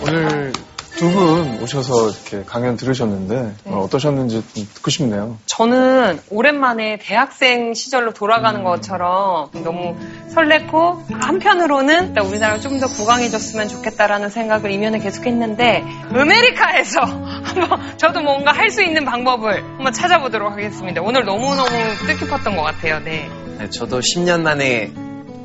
[0.00, 0.52] 오늘
[0.98, 5.38] 두 분 오셔서 이렇게 강연 들으셨는데 어, 어떠셨는지 좀 듣고 싶네요.
[5.46, 9.96] 저는 오랜만에 대학생 시절로 돌아가는 것처럼 너무
[10.34, 15.82] 설렜고 한편으로는 우리나라가 좀 더 구강해졌으면 좋겠다라는 생각을 이면에 계속했는데
[16.12, 17.00] 아메리카에서
[17.42, 21.00] 한번 저도 뭔가 할 수 있는 방법을 한번 찾아보도록 하겠습니다.
[21.02, 21.68] 오늘 너무너무
[22.06, 23.00] 뜻깊었던 것 같아요.
[23.02, 23.28] 네.
[23.58, 24.92] 네, 저도 10년 만에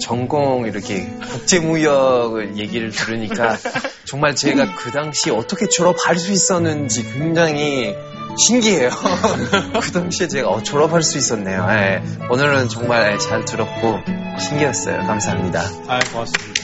[0.04, 3.58] 전공 이렇게 국제무역을 얘기를 들으니까
[4.04, 7.96] 정말 제가 그 당시 어떻게 졸업할 수 있었는지 굉장히
[8.38, 8.90] 신기해요.
[9.82, 11.66] 그 당시에 제가 어, 졸업할 수 있었네요.
[11.68, 14.00] 네, 오늘은 정말 잘 들었고
[14.40, 15.06] 신기했어요.
[15.08, 15.62] 감사합니다.
[15.88, 16.63] 아, 고맙습니다.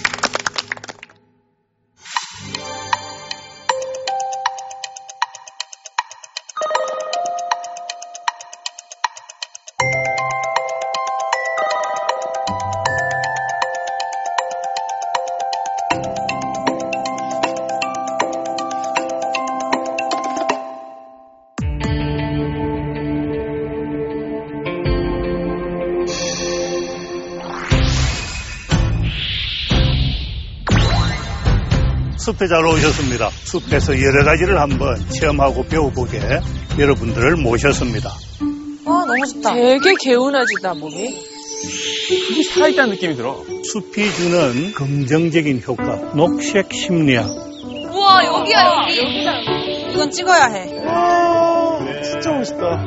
[32.40, 33.30] 숲에 잘 오셨습니다.
[33.44, 36.22] 숲에서 여러 가지를 한번 체험하고 배워보게
[36.80, 38.10] 여러분들을 모셨습니다.
[38.86, 39.54] 와, 너무 좋다.
[39.54, 41.20] 되게 개운해지다, 몸이.
[41.20, 43.44] 숲이 살아있다는 느낌이 들어.
[43.66, 47.26] 숲이 주는 긍정적인 효과, 녹색 심리학.
[47.92, 49.92] 우와, 여기야, 여기.
[49.94, 50.68] 이건 찍어야 해.
[52.02, 52.84] 진짜 멋있다.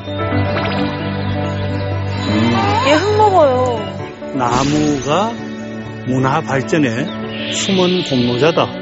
[2.89, 4.35] 얘흙 먹어요.
[4.35, 5.31] 나무가
[6.07, 8.82] 문화 발전의 숨은 공로자다.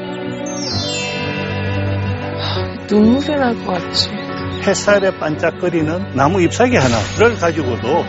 [2.90, 4.10] 눈물이 날 것 같지.
[4.66, 8.04] 햇살에 반짝거리는 나무 잎사귀 하나를 가지고도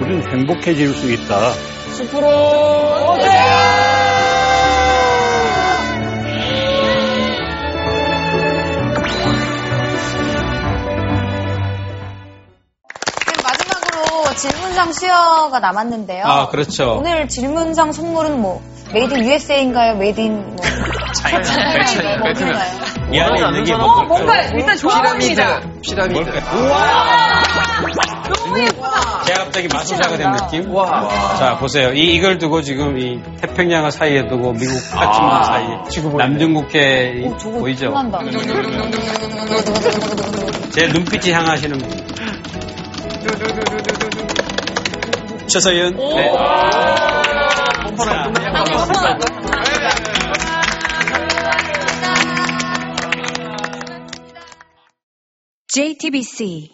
[0.00, 1.50] 우리는 행복해질 수 있다.
[1.94, 3.46] 숲으로 오세요!
[13.42, 16.24] 마지막으로 질문상 수여가 남았는데요.
[16.24, 16.96] 아, 그렇죠.
[16.98, 18.62] 오늘 질문상 선물은 뭐
[18.92, 19.96] 메이드 인 USA인가요?
[19.96, 20.56] 메이드 인 뭐,
[21.14, 21.42] 차이나.
[21.42, 22.34] 차이나인가요?
[23.06, 23.14] 뭐?
[23.14, 24.06] 이 안에 있는 게 어, 뭘까요?
[24.08, 25.60] 뭔가 일단 좋아 보입니다.
[25.82, 26.30] 피라미드.
[28.28, 29.22] 너무 예쁘다.
[29.24, 30.74] 제가 갑자기 마술사가 된 느낌?
[31.38, 31.92] 자, 보세요.
[31.92, 35.68] 이, 이걸 두고 지금 이 태평양을 사이에 두고 미국 파치몬 사이에
[36.16, 37.92] 남중국해 이- 저거 보이죠?
[40.72, 42.06] 제 눈빛이 향하시는 분.
[45.48, 45.96] 최서연.
[45.96, 46.32] 네.
[55.76, 56.70] JTBC